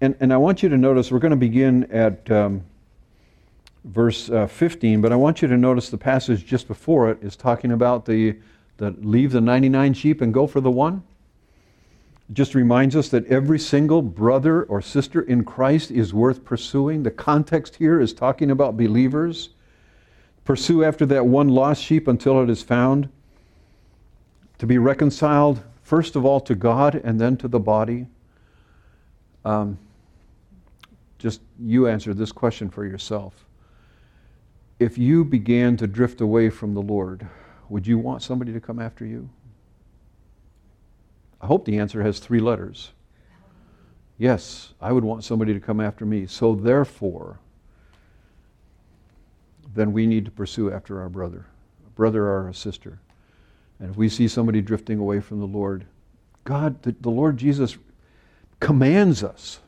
And, 0.00 0.16
and 0.20 0.32
I 0.32 0.36
want 0.36 0.62
you 0.62 0.68
to 0.68 0.76
notice, 0.76 1.10
we're 1.10 1.20
going 1.20 1.30
to 1.30 1.36
begin 1.36 1.84
at 1.92 2.28
um, 2.30 2.64
verse 3.84 4.28
uh, 4.30 4.46
15, 4.46 5.00
but 5.00 5.12
I 5.12 5.16
want 5.16 5.42
you 5.42 5.48
to 5.48 5.56
notice 5.56 5.90
the 5.90 5.98
passage 5.98 6.44
just 6.44 6.66
before 6.66 7.10
it 7.10 7.18
is 7.22 7.36
talking 7.36 7.72
about 7.72 8.04
the, 8.04 8.36
the 8.78 8.90
leave 9.00 9.32
the 9.32 9.40
99 9.40 9.94
sheep 9.94 10.20
and 10.20 10.34
go 10.34 10.46
for 10.46 10.60
the 10.60 10.70
one. 10.70 11.02
Just 12.32 12.54
reminds 12.54 12.96
us 12.96 13.08
that 13.10 13.26
every 13.26 13.58
single 13.58 14.02
brother 14.02 14.64
or 14.64 14.82
sister 14.82 15.22
in 15.22 15.44
Christ 15.44 15.90
is 15.90 16.12
worth 16.12 16.44
pursuing. 16.44 17.02
The 17.02 17.10
context 17.10 17.76
here 17.76 18.00
is 18.00 18.12
talking 18.12 18.50
about 18.50 18.76
believers. 18.76 19.50
Pursue 20.44 20.84
after 20.84 21.06
that 21.06 21.26
one 21.26 21.48
lost 21.48 21.82
sheep 21.82 22.08
until 22.08 22.42
it 22.42 22.50
is 22.50 22.62
found 22.62 23.08
to 24.58 24.66
be 24.66 24.78
reconciled, 24.78 25.62
first 25.82 26.16
of 26.16 26.24
all, 26.24 26.40
to 26.40 26.54
God 26.54 26.94
and 26.94 27.20
then 27.20 27.36
to 27.38 27.48
the 27.48 27.60
body? 27.60 28.06
Um, 29.44 29.78
just 31.18 31.40
you 31.60 31.86
answer 31.86 32.14
this 32.14 32.32
question 32.32 32.70
for 32.70 32.84
yourself. 32.84 33.44
If 34.78 34.98
you 34.98 35.24
began 35.24 35.76
to 35.78 35.86
drift 35.86 36.20
away 36.20 36.50
from 36.50 36.74
the 36.74 36.82
Lord, 36.82 37.26
would 37.68 37.86
you 37.86 37.98
want 37.98 38.22
somebody 38.22 38.52
to 38.52 38.60
come 38.60 38.78
after 38.78 39.06
you? 39.06 39.28
I 41.40 41.46
hope 41.46 41.64
the 41.64 41.78
answer 41.78 42.02
has 42.02 42.18
three 42.18 42.40
letters. 42.40 42.92
Yes, 44.18 44.72
I 44.80 44.92
would 44.92 45.04
want 45.04 45.24
somebody 45.24 45.52
to 45.52 45.60
come 45.60 45.80
after 45.80 46.06
me. 46.06 46.26
So 46.26 46.54
therefore, 46.54 47.38
then 49.74 49.92
we 49.92 50.06
need 50.06 50.24
to 50.24 50.30
pursue 50.30 50.72
after 50.72 51.00
our 51.00 51.08
brother, 51.08 51.46
a 51.86 51.90
brother 51.90 52.24
or 52.26 52.48
a 52.48 52.54
sister. 52.54 52.98
And 53.78 53.90
if 53.90 53.96
we 53.96 54.08
see 54.08 54.26
somebody 54.26 54.62
drifting 54.62 54.98
away 54.98 55.20
from 55.20 55.38
the 55.38 55.46
Lord, 55.46 55.84
God, 56.44 56.82
the, 56.82 56.94
the 57.00 57.10
Lord 57.10 57.36
Jesus 57.36 57.76
commands 58.58 59.22
us 59.22 59.60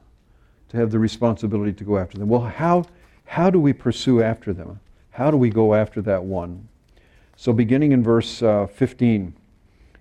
to 0.71 0.79
have 0.79 0.91
the 0.91 0.99
responsibility 0.99 1.73
to 1.75 1.85
go 1.85 1.99
after 1.99 2.19
them. 2.19 2.29
Well, 2.29 2.43
how, 2.43 2.87
how 3.27 3.51
do 3.51 3.61
we 3.61 3.75
pursue 3.75 4.23
after 4.23 4.53
them? 4.53 4.81
How 5.11 5.31
do 5.31 5.37
we 5.37 5.51
go 5.51 5.75
after 5.75 6.01
that 6.03 6.25
one? 6.25 6.69
So, 7.37 7.53
beginning 7.53 7.93
in 7.93 8.03
verse 8.03 8.43
uh, 8.43 8.67
15, 8.67 9.35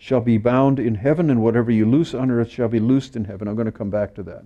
shall 0.00 0.20
be 0.20 0.36
bound 0.36 0.80
in 0.80 0.96
heaven, 0.96 1.30
and 1.30 1.40
whatever 1.40 1.70
you 1.70 1.86
loose 1.86 2.12
on 2.14 2.32
earth 2.32 2.50
shall 2.50 2.68
be 2.68 2.80
loosed 2.80 3.14
in 3.14 3.26
heaven. 3.26 3.46
I'm 3.46 3.54
going 3.54 3.66
to 3.66 3.72
come 3.72 3.90
back 3.90 4.14
to 4.16 4.24
that. 4.24 4.42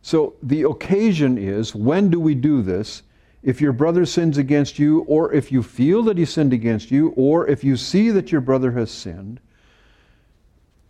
So 0.00 0.34
the 0.42 0.62
occasion 0.62 1.36
is 1.36 1.74
when 1.74 2.08
do 2.08 2.18
we 2.18 2.34
do 2.34 2.62
this? 2.62 3.02
if 3.44 3.60
your 3.60 3.72
brother 3.72 4.06
sins 4.06 4.38
against 4.38 4.78
you, 4.78 5.00
or 5.00 5.30
if 5.32 5.52
you 5.52 5.62
feel 5.62 6.02
that 6.04 6.16
he 6.16 6.24
sinned 6.24 6.54
against 6.54 6.90
you, 6.90 7.10
or 7.10 7.46
if 7.46 7.62
you 7.62 7.76
see 7.76 8.10
that 8.10 8.32
your 8.32 8.40
brother 8.40 8.72
has 8.72 8.90
sinned, 8.90 9.38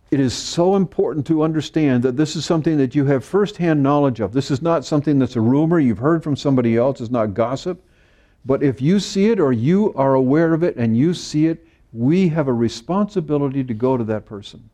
it 0.09 0.21
is 0.21 0.33
so 0.33 0.77
important 0.77 1.27
to 1.27 1.43
understand 1.43 2.01
that 2.03 2.15
this 2.15 2.37
is 2.37 2.45
something 2.45 2.77
that 2.77 2.95
you 2.95 3.05
have 3.05 3.25
firsthand 3.25 3.83
knowledge 3.83 4.21
of. 4.21 4.31
This 4.31 4.49
is 4.49 4.61
not 4.61 4.85
something 4.85 5.19
that's 5.19 5.35
a 5.35 5.41
rumor 5.41 5.79
you've 5.79 5.97
heard 5.97 6.23
from 6.23 6.37
somebody 6.37 6.77
else, 6.77 7.01
it's 7.01 7.11
not 7.11 7.33
gossip. 7.33 7.83
But 8.45 8.63
if 8.63 8.81
you 8.81 9.01
see 9.01 9.31
it 9.31 9.39
or 9.39 9.51
you 9.51 9.93
are 9.95 10.13
aware 10.13 10.53
of 10.53 10.63
it 10.63 10.77
and 10.77 10.95
you 10.95 11.13
see 11.13 11.47
it, 11.47 11.67
we 11.95 12.27
have 12.27 12.47
a 12.47 12.53
responsibility 12.53 13.63
to 13.63 13.73
go 13.73 13.95
to 13.95 14.03
that 14.03 14.25
person. 14.25 14.69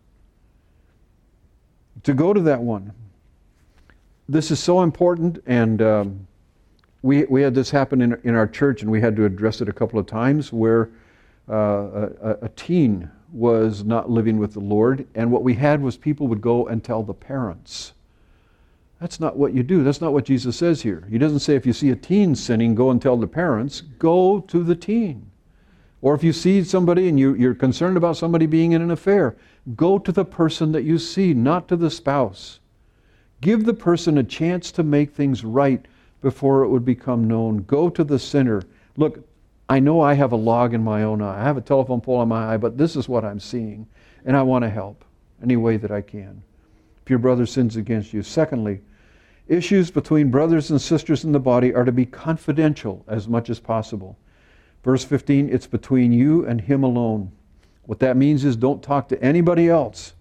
To 2.03 2.13
go 2.13 2.33
to 2.33 2.41
that 2.41 2.61
one. 2.61 2.93
This 4.27 4.49
is 4.49 4.59
so 4.59 4.81
important, 4.81 5.43
and 5.45 5.81
um, 5.81 6.27
we, 7.03 7.25
we 7.25 7.41
had 7.41 7.53
this 7.53 7.69
happen 7.69 8.01
in, 8.01 8.19
in 8.23 8.33
our 8.33 8.47
church, 8.47 8.81
and 8.81 8.89
we 8.89 9.01
had 9.01 9.15
to 9.17 9.25
address 9.25 9.61
it 9.61 9.69
a 9.69 9.73
couple 9.73 9.99
of 9.99 10.07
times 10.07 10.51
where 10.51 10.89
uh, 11.49 12.09
a, 12.21 12.37
a 12.43 12.49
teen 12.55 13.09
was 13.31 13.83
not 13.83 14.09
living 14.09 14.37
with 14.37 14.53
the 14.53 14.59
Lord, 14.59 15.07
and 15.13 15.31
what 15.31 15.43
we 15.43 15.53
had 15.53 15.81
was 15.81 15.97
people 15.97 16.27
would 16.27 16.41
go 16.41 16.67
and 16.67 16.83
tell 16.83 17.03
the 17.03 17.13
parents. 17.13 17.93
That's 18.99 19.19
not 19.19 19.35
what 19.37 19.53
you 19.53 19.63
do. 19.63 19.83
That's 19.83 20.01
not 20.01 20.13
what 20.13 20.25
Jesus 20.25 20.55
says 20.55 20.81
here. 20.81 21.07
He 21.09 21.17
doesn't 21.17 21.39
say 21.39 21.55
if 21.55 21.65
you 21.65 21.73
see 21.73 21.89
a 21.89 21.95
teen 21.95 22.35
sinning, 22.35 22.75
go 22.75 22.91
and 22.91 23.01
tell 23.01 23.17
the 23.17 23.27
parents. 23.27 23.81
Go 23.81 24.41
to 24.41 24.63
the 24.63 24.75
teen. 24.75 25.30
Or 26.01 26.15
if 26.15 26.23
you 26.23 26.33
see 26.33 26.63
somebody 26.63 27.07
and 27.07 27.19
you, 27.19 27.35
you're 27.35 27.53
concerned 27.53 27.95
about 27.95 28.17
somebody 28.17 28.47
being 28.47 28.71
in 28.71 28.81
an 28.81 28.91
affair, 28.91 29.35
go 29.75 29.99
to 29.99 30.11
the 30.11 30.25
person 30.25 30.71
that 30.71 30.83
you 30.83 30.97
see, 30.97 31.33
not 31.33 31.67
to 31.67 31.75
the 31.75 31.91
spouse. 31.91 32.59
Give 33.39 33.65
the 33.65 33.73
person 33.73 34.17
a 34.17 34.23
chance 34.23 34.71
to 34.73 34.83
make 34.83 35.13
things 35.13 35.43
right 35.43 35.85
before 36.21 36.63
it 36.63 36.69
would 36.69 36.85
become 36.85 37.27
known. 37.27 37.63
Go 37.63 37.89
to 37.89 38.03
the 38.03 38.19
sinner. 38.19 38.63
Look, 38.97 39.27
I 39.69 39.79
know 39.79 40.01
I 40.01 40.15
have 40.15 40.31
a 40.31 40.37
log 40.37 40.73
in 40.73 40.83
my 40.83 41.03
own 41.03 41.21
eye. 41.21 41.39
I 41.39 41.43
have 41.43 41.57
a 41.57 41.61
telephone 41.61 42.01
pole 42.01 42.21
in 42.21 42.29
my 42.29 42.53
eye, 42.53 42.57
but 42.57 42.77
this 42.77 42.95
is 42.95 43.07
what 43.07 43.23
I'm 43.23 43.39
seeing, 43.39 43.87
and 44.25 44.35
I 44.35 44.41
want 44.41 44.63
to 44.63 44.69
help 44.69 45.05
any 45.41 45.55
way 45.55 45.77
that 45.77 45.91
I 45.91 46.01
can. 46.01 46.41
If 47.03 47.09
your 47.09 47.19
brother 47.19 47.45
sins 47.45 47.77
against 47.77 48.13
you. 48.13 48.21
Secondly, 48.21 48.81
issues 49.47 49.89
between 49.89 50.29
brothers 50.29 50.71
and 50.71 50.81
sisters 50.81 51.23
in 51.23 51.31
the 51.31 51.39
body 51.39 51.73
are 51.73 51.85
to 51.85 51.91
be 51.91 52.05
confidential 52.05 53.03
as 53.07 53.27
much 53.27 53.49
as 53.49 53.59
possible. 53.59 54.17
Verse 54.83 55.03
15, 55.03 55.49
it's 55.49 55.67
between 55.67 56.11
you 56.11 56.45
and 56.45 56.61
him 56.61 56.83
alone. 56.83 57.31
What 57.85 57.99
that 57.99 58.17
means 58.17 58.45
is 58.45 58.55
don't 58.55 58.81
talk 58.81 59.09
to 59.09 59.23
anybody 59.23 59.69
else 59.69 60.13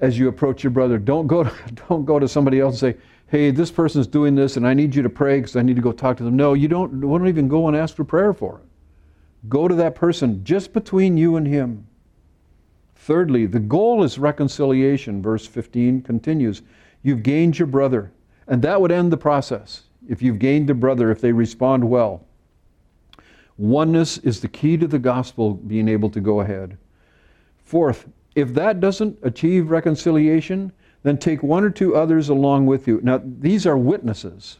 as 0.00 0.18
you 0.18 0.28
approach 0.28 0.64
your 0.64 0.70
brother. 0.70 0.98
Don't 0.98 1.26
go 1.26 1.44
to, 1.44 1.52
don't 1.88 2.04
go 2.04 2.18
to 2.18 2.28
somebody 2.28 2.60
else 2.60 2.82
and 2.82 2.94
say, 2.94 3.00
hey, 3.28 3.50
this 3.50 3.70
person's 3.70 4.06
doing 4.06 4.34
this 4.34 4.56
and 4.56 4.66
I 4.66 4.74
need 4.74 4.94
you 4.94 5.02
to 5.02 5.08
pray 5.08 5.38
because 5.38 5.56
I 5.56 5.62
need 5.62 5.76
to 5.76 5.82
go 5.82 5.92
talk 5.92 6.16
to 6.18 6.24
them. 6.24 6.36
No, 6.36 6.54
you 6.54 6.68
don't, 6.68 7.00
don't 7.00 7.28
even 7.28 7.48
go 7.48 7.68
and 7.68 7.76
ask 7.76 7.94
for 7.94 8.04
prayer 8.04 8.32
for 8.32 8.58
it. 8.58 9.48
Go 9.48 9.68
to 9.68 9.74
that 9.76 9.94
person 9.94 10.44
just 10.44 10.72
between 10.72 11.16
you 11.16 11.36
and 11.36 11.46
him. 11.46 11.86
Thirdly, 12.94 13.46
the 13.46 13.58
goal 13.58 14.04
is 14.04 14.18
reconciliation. 14.18 15.22
Verse 15.22 15.46
15 15.46 16.02
continues 16.02 16.62
You've 17.02 17.24
gained 17.24 17.58
your 17.58 17.66
brother. 17.66 18.12
And 18.46 18.62
that 18.62 18.80
would 18.80 18.92
end 18.92 19.12
the 19.12 19.16
process 19.16 19.84
if 20.08 20.22
you've 20.22 20.38
gained 20.38 20.68
the 20.68 20.74
brother, 20.74 21.10
if 21.10 21.20
they 21.20 21.32
respond 21.32 21.88
well. 21.88 22.24
Oneness 23.58 24.18
is 24.18 24.40
the 24.40 24.48
key 24.48 24.76
to 24.76 24.86
the 24.86 24.98
gospel 24.98 25.54
being 25.54 25.88
able 25.88 26.10
to 26.10 26.20
go 26.20 26.40
ahead. 26.40 26.76
Fourth, 27.64 28.08
if 28.34 28.54
that 28.54 28.80
doesn't 28.80 29.18
achieve 29.22 29.70
reconciliation, 29.70 30.72
then 31.02 31.18
take 31.18 31.42
one 31.42 31.64
or 31.64 31.70
two 31.70 31.94
others 31.96 32.28
along 32.28 32.66
with 32.66 32.86
you. 32.86 33.00
Now, 33.02 33.20
these 33.24 33.66
are 33.66 33.76
witnesses. 33.76 34.58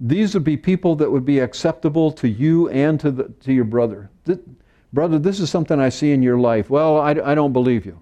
These 0.00 0.34
would 0.34 0.44
be 0.44 0.56
people 0.56 0.94
that 0.96 1.10
would 1.10 1.24
be 1.24 1.40
acceptable 1.40 2.12
to 2.12 2.28
you 2.28 2.68
and 2.68 2.98
to, 3.00 3.10
the, 3.10 3.24
to 3.40 3.52
your 3.52 3.64
brother. 3.64 4.10
This, 4.24 4.38
brother, 4.92 5.18
this 5.18 5.40
is 5.40 5.50
something 5.50 5.80
I 5.80 5.88
see 5.88 6.12
in 6.12 6.22
your 6.22 6.38
life. 6.38 6.70
Well, 6.70 6.98
I, 6.98 7.10
I 7.10 7.34
don't 7.34 7.52
believe 7.52 7.84
you. 7.84 8.00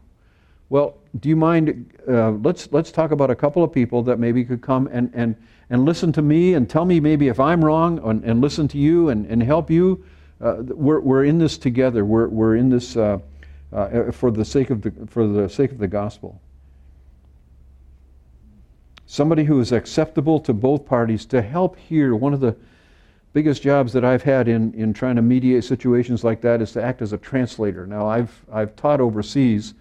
Well, 0.68 0.98
do 1.20 1.28
you 1.28 1.36
mind? 1.36 1.90
Uh, 2.06 2.32
let's, 2.32 2.68
let's 2.72 2.92
talk 2.92 3.12
about 3.12 3.30
a 3.30 3.34
couple 3.34 3.64
of 3.64 3.72
people 3.72 4.02
that 4.02 4.18
maybe 4.18 4.44
could 4.44 4.60
come 4.60 4.88
and, 4.92 5.10
and, 5.14 5.36
and 5.70 5.84
listen 5.84 6.12
to 6.12 6.22
me 6.22 6.54
and 6.54 6.68
tell 6.68 6.84
me 6.84 7.00
maybe 7.00 7.28
if 7.28 7.40
I'm 7.40 7.64
wrong 7.64 7.98
and, 8.04 8.24
and 8.24 8.40
listen 8.40 8.68
to 8.68 8.78
you 8.78 9.08
and, 9.08 9.26
and 9.26 9.42
help 9.42 9.70
you. 9.70 10.04
Uh, 10.40 10.56
we're, 10.60 11.00
we're 11.00 11.24
in 11.24 11.38
this 11.38 11.58
together. 11.58 12.04
We're, 12.04 12.28
we're 12.28 12.56
in 12.56 12.68
this 12.68 12.96
uh, 12.96 13.18
uh 13.72 14.12
for, 14.12 14.30
the 14.30 14.44
sake 14.44 14.70
of 14.70 14.82
the, 14.82 14.92
for 15.06 15.26
the 15.26 15.48
sake 15.48 15.72
of 15.72 15.78
the 15.78 15.88
gospel 15.88 16.40
somebody 19.06 19.44
who 19.44 19.60
is 19.60 19.72
acceptable 19.72 20.40
to 20.40 20.52
both 20.52 20.84
parties 20.84 21.24
to 21.26 21.40
help 21.40 21.76
here. 21.78 22.14
One 22.14 22.34
of 22.34 22.40
the 22.40 22.56
biggest 23.32 23.62
jobs 23.62 23.92
that 23.92 24.04
I've 24.04 24.22
had 24.22 24.48
in, 24.48 24.74
in 24.74 24.92
trying 24.92 25.16
to 25.16 25.22
mediate 25.22 25.64
situations 25.64 26.24
like 26.24 26.40
that 26.40 26.60
is 26.60 26.72
to 26.72 26.82
act 26.82 27.02
as 27.02 27.12
a 27.12 27.18
translator. 27.18 27.86
Now, 27.86 28.08
I've, 28.08 28.44
I've 28.52 28.74
taught 28.76 29.00
overseas. 29.00 29.74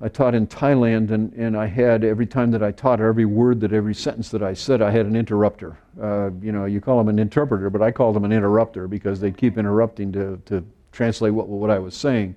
I 0.00 0.08
taught 0.08 0.34
in 0.34 0.46
Thailand, 0.46 1.10
and, 1.10 1.32
and 1.32 1.56
I 1.56 1.66
had, 1.66 2.04
every 2.04 2.26
time 2.26 2.52
that 2.52 2.62
I 2.62 2.70
taught, 2.70 3.00
every 3.00 3.24
word 3.24 3.60
that 3.60 3.72
every 3.72 3.94
sentence 3.94 4.28
that 4.30 4.42
I 4.42 4.54
said, 4.54 4.80
I 4.80 4.92
had 4.92 5.06
an 5.06 5.16
interrupter. 5.16 5.76
Uh, 6.00 6.30
you 6.40 6.52
know, 6.52 6.66
you 6.66 6.80
call 6.80 6.98
them 6.98 7.08
an 7.08 7.18
interpreter, 7.18 7.68
but 7.68 7.82
I 7.82 7.90
called 7.90 8.14
them 8.14 8.24
an 8.24 8.30
interrupter 8.30 8.86
because 8.86 9.18
they'd 9.18 9.36
keep 9.36 9.58
interrupting 9.58 10.12
to, 10.12 10.40
to 10.46 10.64
translate 10.92 11.34
what, 11.34 11.48
what 11.48 11.70
I 11.70 11.80
was 11.80 11.96
saying. 11.96 12.36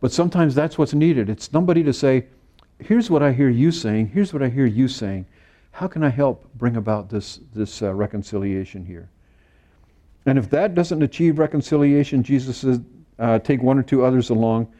But 0.00 0.12
sometimes 0.12 0.54
that's 0.54 0.78
what's 0.78 0.94
needed. 0.94 1.28
It's 1.28 1.50
somebody 1.50 1.82
to 1.82 1.92
say, 1.92 2.26
here's 2.78 3.10
what 3.10 3.24
I 3.24 3.32
hear 3.32 3.48
you 3.48 3.72
saying, 3.72 4.08
here's 4.08 4.32
what 4.32 4.42
I 4.42 4.48
hear 4.48 4.66
you 4.66 4.86
saying. 4.86 5.26
How 5.72 5.88
can 5.88 6.04
I 6.04 6.10
help 6.10 6.48
bring 6.54 6.76
about 6.76 7.10
this, 7.10 7.40
this 7.54 7.82
uh, 7.82 7.92
reconciliation 7.92 8.84
here? 8.84 9.10
And 10.26 10.38
if 10.38 10.48
that 10.50 10.76
doesn't 10.76 11.02
achieve 11.02 11.40
reconciliation, 11.40 12.22
Jesus 12.22 12.58
says, 12.58 12.80
uh, 13.18 13.40
take 13.40 13.62
one 13.62 13.78
or 13.78 13.82
two 13.82 14.04
others 14.04 14.30
along. 14.30 14.72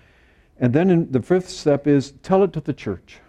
And 0.61 0.73
then 0.73 1.11
the 1.11 1.23
fifth 1.23 1.49
step 1.49 1.87
is 1.87 2.13
tell 2.23 2.43
it 2.43 2.53
to 2.55 2.61
the 2.61 2.73
church. 2.73 3.21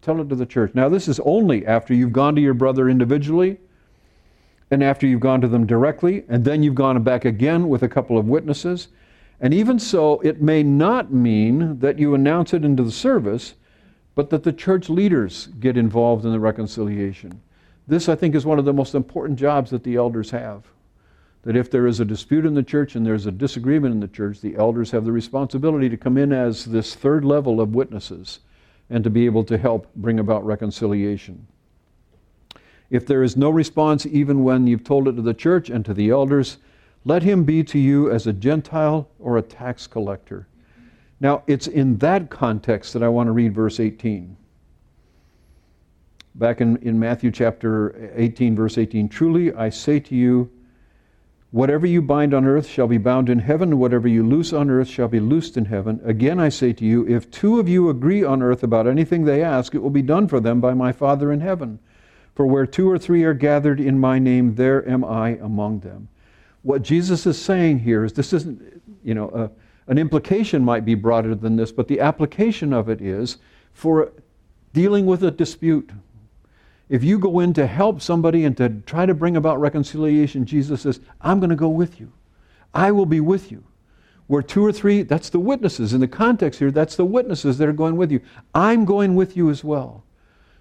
Tell 0.00 0.20
it 0.20 0.28
to 0.28 0.34
the 0.34 0.46
church. 0.46 0.74
Now, 0.74 0.88
this 0.88 1.08
is 1.08 1.18
only 1.20 1.66
after 1.66 1.92
you've 1.92 2.12
gone 2.12 2.34
to 2.36 2.40
your 2.40 2.54
brother 2.54 2.88
individually 2.88 3.58
and 4.70 4.82
after 4.82 5.06
you've 5.06 5.20
gone 5.20 5.40
to 5.40 5.48
them 5.48 5.66
directly, 5.66 6.24
and 6.28 6.44
then 6.44 6.62
you've 6.62 6.74
gone 6.74 7.00
back 7.02 7.24
again 7.24 7.68
with 7.68 7.82
a 7.82 7.88
couple 7.88 8.18
of 8.18 8.26
witnesses. 8.26 8.88
And 9.40 9.54
even 9.54 9.78
so, 9.78 10.20
it 10.20 10.42
may 10.42 10.62
not 10.62 11.12
mean 11.12 11.78
that 11.78 11.98
you 11.98 12.14
announce 12.14 12.52
it 12.52 12.64
into 12.64 12.82
the 12.82 12.90
service 12.90 13.54
but 14.16 14.30
that 14.30 14.42
the 14.42 14.52
church 14.52 14.88
leaders 14.88 15.48
get 15.60 15.76
involved 15.76 16.24
in 16.24 16.32
the 16.32 16.40
reconciliation. 16.40 17.40
This, 17.86 18.08
I 18.08 18.16
think, 18.16 18.34
is 18.34 18.44
one 18.44 18.58
of 18.58 18.64
the 18.64 18.72
most 18.72 18.96
important 18.96 19.38
jobs 19.38 19.70
that 19.70 19.84
the 19.84 19.94
elders 19.94 20.30
have. 20.30 20.64
That 21.46 21.54
if 21.54 21.70
there 21.70 21.86
is 21.86 22.00
a 22.00 22.04
dispute 22.04 22.44
in 22.44 22.54
the 22.54 22.62
church 22.64 22.96
and 22.96 23.06
there's 23.06 23.26
a 23.26 23.30
disagreement 23.30 23.94
in 23.94 24.00
the 24.00 24.08
church, 24.08 24.40
the 24.40 24.56
elders 24.56 24.90
have 24.90 25.04
the 25.04 25.12
responsibility 25.12 25.88
to 25.88 25.96
come 25.96 26.18
in 26.18 26.32
as 26.32 26.64
this 26.64 26.96
third 26.96 27.24
level 27.24 27.60
of 27.60 27.72
witnesses 27.72 28.40
and 28.90 29.04
to 29.04 29.10
be 29.10 29.26
able 29.26 29.44
to 29.44 29.56
help 29.56 29.86
bring 29.94 30.18
about 30.18 30.44
reconciliation. 30.44 31.46
If 32.90 33.06
there 33.06 33.22
is 33.22 33.36
no 33.36 33.50
response, 33.50 34.06
even 34.06 34.42
when 34.42 34.66
you've 34.66 34.82
told 34.82 35.06
it 35.06 35.12
to 35.12 35.22
the 35.22 35.34
church 35.34 35.70
and 35.70 35.84
to 35.84 35.94
the 35.94 36.10
elders, 36.10 36.56
let 37.04 37.22
him 37.22 37.44
be 37.44 37.62
to 37.62 37.78
you 37.78 38.10
as 38.10 38.26
a 38.26 38.32
Gentile 38.32 39.08
or 39.20 39.38
a 39.38 39.42
tax 39.42 39.86
collector. 39.86 40.48
Now, 41.20 41.44
it's 41.46 41.68
in 41.68 41.96
that 41.98 42.28
context 42.28 42.92
that 42.92 43.04
I 43.04 43.08
want 43.08 43.28
to 43.28 43.32
read 43.32 43.54
verse 43.54 43.78
18. 43.78 44.36
Back 46.34 46.60
in, 46.60 46.76
in 46.78 46.98
Matthew 46.98 47.30
chapter 47.30 48.10
18, 48.16 48.56
verse 48.56 48.78
18 48.78 49.08
Truly 49.08 49.52
I 49.54 49.68
say 49.68 50.00
to 50.00 50.16
you, 50.16 50.50
whatever 51.50 51.86
you 51.86 52.02
bind 52.02 52.34
on 52.34 52.44
earth 52.44 52.66
shall 52.66 52.86
be 52.86 52.98
bound 52.98 53.28
in 53.28 53.38
heaven, 53.38 53.78
whatever 53.78 54.08
you 54.08 54.26
loose 54.26 54.52
on 54.52 54.68
earth 54.70 54.88
shall 54.88 55.08
be 55.08 55.20
loosed 55.20 55.56
in 55.56 55.64
heaven. 55.64 56.00
Again 56.04 56.38
I 56.38 56.48
say 56.48 56.72
to 56.74 56.84
you, 56.84 57.06
if 57.06 57.30
two 57.30 57.60
of 57.60 57.68
you 57.68 57.88
agree 57.88 58.24
on 58.24 58.42
earth 58.42 58.62
about 58.62 58.86
anything 58.86 59.24
they 59.24 59.42
ask, 59.42 59.74
it 59.74 59.82
will 59.82 59.90
be 59.90 60.02
done 60.02 60.28
for 60.28 60.40
them 60.40 60.60
by 60.60 60.74
my 60.74 60.92
Father 60.92 61.32
in 61.32 61.40
heaven. 61.40 61.78
For 62.34 62.46
where 62.46 62.66
two 62.66 62.90
or 62.90 62.98
three 62.98 63.24
are 63.24 63.32
gathered 63.32 63.80
in 63.80 63.98
my 63.98 64.18
name, 64.18 64.54
there 64.56 64.86
am 64.88 65.04
I 65.04 65.38
among 65.38 65.80
them. 65.80 66.08
What 66.62 66.82
Jesus 66.82 67.26
is 67.26 67.40
saying 67.40 67.78
here 67.78 68.04
is 68.04 68.12
this 68.12 68.32
isn't, 68.32 68.82
you 69.02 69.14
know, 69.14 69.50
an 69.86 69.98
implication 69.98 70.64
might 70.64 70.84
be 70.84 70.94
broader 70.94 71.34
than 71.34 71.56
this, 71.56 71.72
but 71.72 71.88
the 71.88 72.00
application 72.00 72.72
of 72.72 72.88
it 72.88 73.00
is 73.00 73.38
for 73.72 74.12
dealing 74.74 75.06
with 75.06 75.22
a 75.22 75.30
dispute. 75.30 75.90
If 76.88 77.02
you 77.02 77.18
go 77.18 77.40
in 77.40 77.52
to 77.54 77.66
help 77.66 78.00
somebody 78.00 78.44
and 78.44 78.56
to 78.58 78.68
try 78.86 79.06
to 79.06 79.14
bring 79.14 79.36
about 79.36 79.60
reconciliation, 79.60 80.44
Jesus 80.46 80.82
says, 80.82 81.00
I'm 81.20 81.40
going 81.40 81.50
to 81.50 81.56
go 81.56 81.68
with 81.68 81.98
you. 81.98 82.12
I 82.72 82.92
will 82.92 83.06
be 83.06 83.20
with 83.20 83.50
you. 83.50 83.64
Where 84.28 84.42
two 84.42 84.64
or 84.64 84.72
three, 84.72 85.02
that's 85.02 85.30
the 85.30 85.40
witnesses. 85.40 85.92
In 85.92 86.00
the 86.00 86.08
context 86.08 86.58
here, 86.58 86.70
that's 86.70 86.96
the 86.96 87.04
witnesses 87.04 87.58
that 87.58 87.68
are 87.68 87.72
going 87.72 87.96
with 87.96 88.10
you. 88.10 88.20
I'm 88.54 88.84
going 88.84 89.14
with 89.14 89.36
you 89.36 89.50
as 89.50 89.62
well 89.62 90.04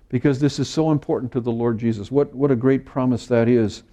because 0.09 0.39
this 0.39 0.59
is 0.59 0.69
so 0.69 0.91
important 0.91 1.31
to 1.31 1.41
the 1.41 1.51
Lord 1.51 1.79
Jesus. 1.79 2.11
What, 2.11 2.33
what 2.33 2.51
a 2.51 2.55
great 2.55 2.85
promise 2.85 3.27
that 3.27 3.47
is. 3.47 3.83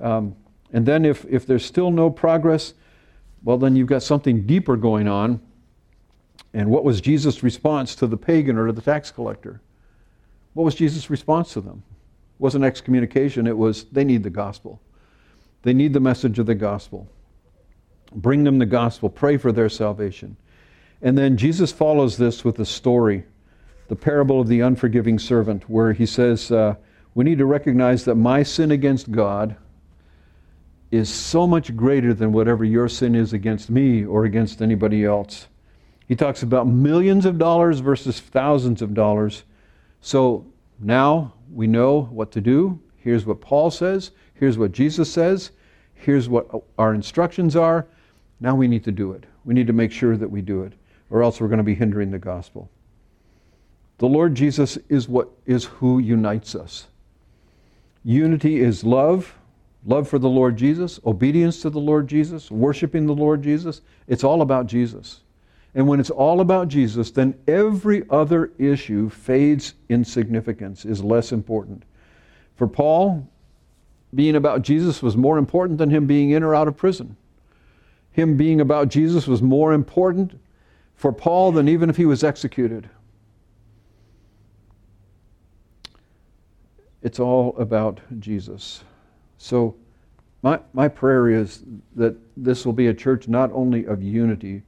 Um, 0.00 0.36
and 0.72 0.86
then 0.86 1.04
if, 1.04 1.24
if 1.28 1.46
there's 1.46 1.64
still 1.64 1.90
no 1.90 2.10
progress, 2.10 2.74
well, 3.42 3.58
then 3.58 3.74
you've 3.76 3.88
got 3.88 4.02
something 4.02 4.46
deeper 4.46 4.76
going 4.76 5.08
on. 5.08 5.40
And 6.54 6.70
what 6.70 6.84
was 6.84 7.00
Jesus' 7.00 7.42
response 7.42 7.94
to 7.96 8.06
the 8.06 8.16
pagan 8.16 8.56
or 8.56 8.66
to 8.66 8.72
the 8.72 8.82
tax 8.82 9.10
collector? 9.10 9.60
What 10.54 10.64
was 10.64 10.74
Jesus' 10.74 11.10
response 11.10 11.52
to 11.54 11.60
them? 11.60 11.82
It 12.38 12.42
wasn't 12.42 12.64
excommunication, 12.64 13.46
it 13.46 13.56
was 13.56 13.84
they 13.84 14.04
need 14.04 14.22
the 14.22 14.30
gospel. 14.30 14.80
They 15.62 15.72
need 15.72 15.92
the 15.92 16.00
message 16.00 16.38
of 16.38 16.46
the 16.46 16.54
gospel. 16.54 17.08
Bring 18.14 18.44
them 18.44 18.58
the 18.58 18.66
gospel, 18.66 19.08
pray 19.08 19.36
for 19.36 19.52
their 19.52 19.68
salvation. 19.68 20.36
And 21.00 21.16
then 21.16 21.36
Jesus 21.36 21.72
follows 21.72 22.16
this 22.16 22.44
with 22.44 22.58
a 22.58 22.64
story, 22.64 23.24
the 23.88 23.96
parable 23.96 24.40
of 24.40 24.48
the 24.48 24.60
unforgiving 24.60 25.18
servant, 25.18 25.68
where 25.68 25.92
he 25.92 26.06
says, 26.06 26.50
uh, 26.50 26.74
We 27.14 27.24
need 27.24 27.38
to 27.38 27.46
recognize 27.46 28.04
that 28.04 28.16
my 28.16 28.42
sin 28.42 28.70
against 28.70 29.10
God 29.10 29.56
is 30.90 31.08
so 31.08 31.46
much 31.46 31.74
greater 31.74 32.12
than 32.12 32.32
whatever 32.32 32.64
your 32.64 32.88
sin 32.88 33.14
is 33.14 33.32
against 33.32 33.70
me 33.70 34.04
or 34.04 34.24
against 34.24 34.60
anybody 34.60 35.04
else. 35.04 35.48
He 36.06 36.14
talks 36.14 36.42
about 36.42 36.66
millions 36.66 37.24
of 37.24 37.38
dollars 37.38 37.80
versus 37.80 38.20
thousands 38.20 38.82
of 38.82 38.92
dollars. 38.92 39.44
So 40.02 40.44
now 40.80 41.32
we 41.50 41.66
know 41.66 42.02
what 42.02 42.32
to 42.32 42.40
do. 42.40 42.78
Here's 42.96 43.24
what 43.24 43.40
Paul 43.40 43.70
says. 43.70 44.10
Here's 44.34 44.58
what 44.58 44.72
Jesus 44.72 45.10
says. 45.10 45.52
Here's 45.94 46.28
what 46.28 46.48
our 46.76 46.92
instructions 46.92 47.56
are. 47.56 47.86
Now 48.40 48.56
we 48.56 48.66
need 48.68 48.84
to 48.84 48.92
do 48.92 49.12
it. 49.12 49.24
We 49.44 49.54
need 49.54 49.68
to 49.68 49.72
make 49.72 49.92
sure 49.92 50.16
that 50.16 50.28
we 50.28 50.42
do 50.42 50.64
it, 50.64 50.72
or 51.10 51.22
else 51.22 51.40
we're 51.40 51.48
going 51.48 51.58
to 51.58 51.64
be 51.64 51.76
hindering 51.76 52.10
the 52.10 52.18
gospel. 52.18 52.68
The 53.98 54.08
Lord 54.08 54.34
Jesus 54.34 54.76
is 54.88 55.08
what 55.08 55.30
is 55.46 55.64
who 55.64 56.00
unites 56.00 56.56
us. 56.56 56.88
Unity 58.04 58.60
is 58.60 58.82
love, 58.82 59.32
love 59.86 60.08
for 60.08 60.18
the 60.18 60.28
Lord 60.28 60.56
Jesus, 60.56 60.98
obedience 61.06 61.62
to 61.62 61.70
the 61.70 61.78
Lord 61.78 62.08
Jesus, 62.08 62.50
worshiping 62.50 63.06
the 63.06 63.14
Lord 63.14 63.42
Jesus. 63.42 63.80
It's 64.08 64.24
all 64.24 64.42
about 64.42 64.66
Jesus. 64.66 65.20
And 65.74 65.88
when 65.88 66.00
it's 66.00 66.10
all 66.10 66.40
about 66.40 66.68
Jesus, 66.68 67.10
then 67.10 67.34
every 67.46 68.04
other 68.10 68.52
issue 68.58 69.08
fades 69.08 69.74
in 69.88 70.04
significance, 70.04 70.84
is 70.84 71.02
less 71.02 71.32
important. 71.32 71.84
For 72.56 72.66
Paul, 72.66 73.26
being 74.14 74.36
about 74.36 74.62
Jesus 74.62 75.02
was 75.02 75.16
more 75.16 75.38
important 75.38 75.78
than 75.78 75.88
him 75.88 76.06
being 76.06 76.30
in 76.30 76.42
or 76.42 76.54
out 76.54 76.68
of 76.68 76.76
prison. 76.76 77.16
Him 78.10 78.36
being 78.36 78.60
about 78.60 78.88
Jesus 78.88 79.26
was 79.26 79.40
more 79.40 79.72
important 79.72 80.38
for 80.94 81.12
Paul 81.12 81.52
than 81.52 81.68
even 81.68 81.88
if 81.88 81.96
he 81.96 82.04
was 82.04 82.22
executed. 82.22 82.88
It's 87.02 87.18
all 87.18 87.56
about 87.56 88.00
Jesus. 88.20 88.84
So, 89.38 89.74
my, 90.42 90.60
my 90.72 90.88
prayer 90.88 91.28
is 91.28 91.64
that 91.96 92.16
this 92.36 92.66
will 92.66 92.72
be 92.72 92.88
a 92.88 92.94
church 92.94 93.28
not 93.28 93.50
only 93.52 93.86
of 93.86 94.02
unity, 94.02 94.62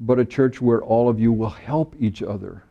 but 0.00 0.18
a 0.18 0.24
church 0.24 0.60
where 0.60 0.82
all 0.82 1.08
of 1.08 1.18
you 1.18 1.32
will 1.32 1.50
help 1.50 1.94
each 1.98 2.22
other 2.22 2.62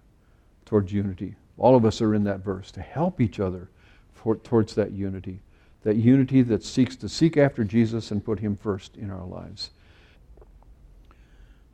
towards 0.65 0.91
unity. 0.91 1.35
All 1.57 1.75
of 1.75 1.85
us 1.85 2.01
are 2.01 2.13
in 2.13 2.23
that 2.25 2.41
verse 2.41 2.71
to 2.71 2.81
help 2.81 3.21
each 3.21 3.39
other 3.39 3.69
for, 4.13 4.35
towards 4.35 4.75
that 4.75 4.91
unity. 4.91 5.39
That 5.83 5.95
unity 5.95 6.41
that 6.43 6.63
seeks 6.63 6.95
to 6.97 7.09
seek 7.09 7.37
after 7.37 7.63
Jesus 7.63 8.11
and 8.11 8.25
put 8.25 8.39
him 8.39 8.55
first 8.55 8.97
in 8.97 9.11
our 9.11 9.25
lives. 9.25 9.69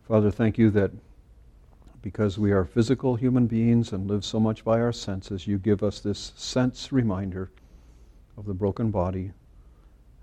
Father, 0.07 0.31
thank 0.31 0.57
you 0.57 0.69
that 0.71 0.91
because 2.01 2.37
we 2.37 2.51
are 2.51 2.65
physical 2.65 3.15
human 3.15 3.47
beings 3.47 3.93
and 3.93 4.09
live 4.09 4.25
so 4.25 4.39
much 4.39 4.65
by 4.65 4.79
our 4.79 4.91
senses, 4.91 5.47
you 5.47 5.57
give 5.57 5.83
us 5.83 5.99
this 5.99 6.33
sense 6.35 6.91
reminder 6.91 7.51
of 8.37 8.45
the 8.45 8.53
broken 8.53 8.91
body 8.91 9.31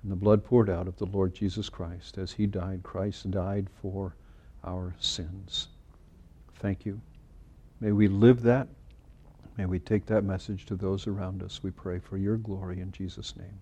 and 0.02 0.12
the 0.12 0.16
blood 0.16 0.44
poured 0.44 0.68
out 0.68 0.88
of 0.88 0.96
the 0.96 1.06
Lord 1.06 1.34
Jesus 1.34 1.68
Christ. 1.68 2.18
As 2.18 2.32
he 2.32 2.46
died, 2.46 2.82
Christ 2.82 3.30
died 3.30 3.68
for 3.80 4.14
our 4.64 4.94
sins. 4.98 5.68
Thank 6.56 6.84
you. 6.86 7.00
May 7.80 7.92
we 7.92 8.08
live 8.08 8.42
that. 8.42 8.68
May 9.56 9.66
we 9.66 9.78
take 9.78 10.06
that 10.06 10.24
message 10.24 10.66
to 10.66 10.76
those 10.76 11.06
around 11.06 11.42
us. 11.42 11.62
We 11.62 11.70
pray 11.70 11.98
for 11.98 12.16
your 12.16 12.36
glory 12.36 12.80
in 12.80 12.92
Jesus' 12.92 13.36
name. 13.36 13.60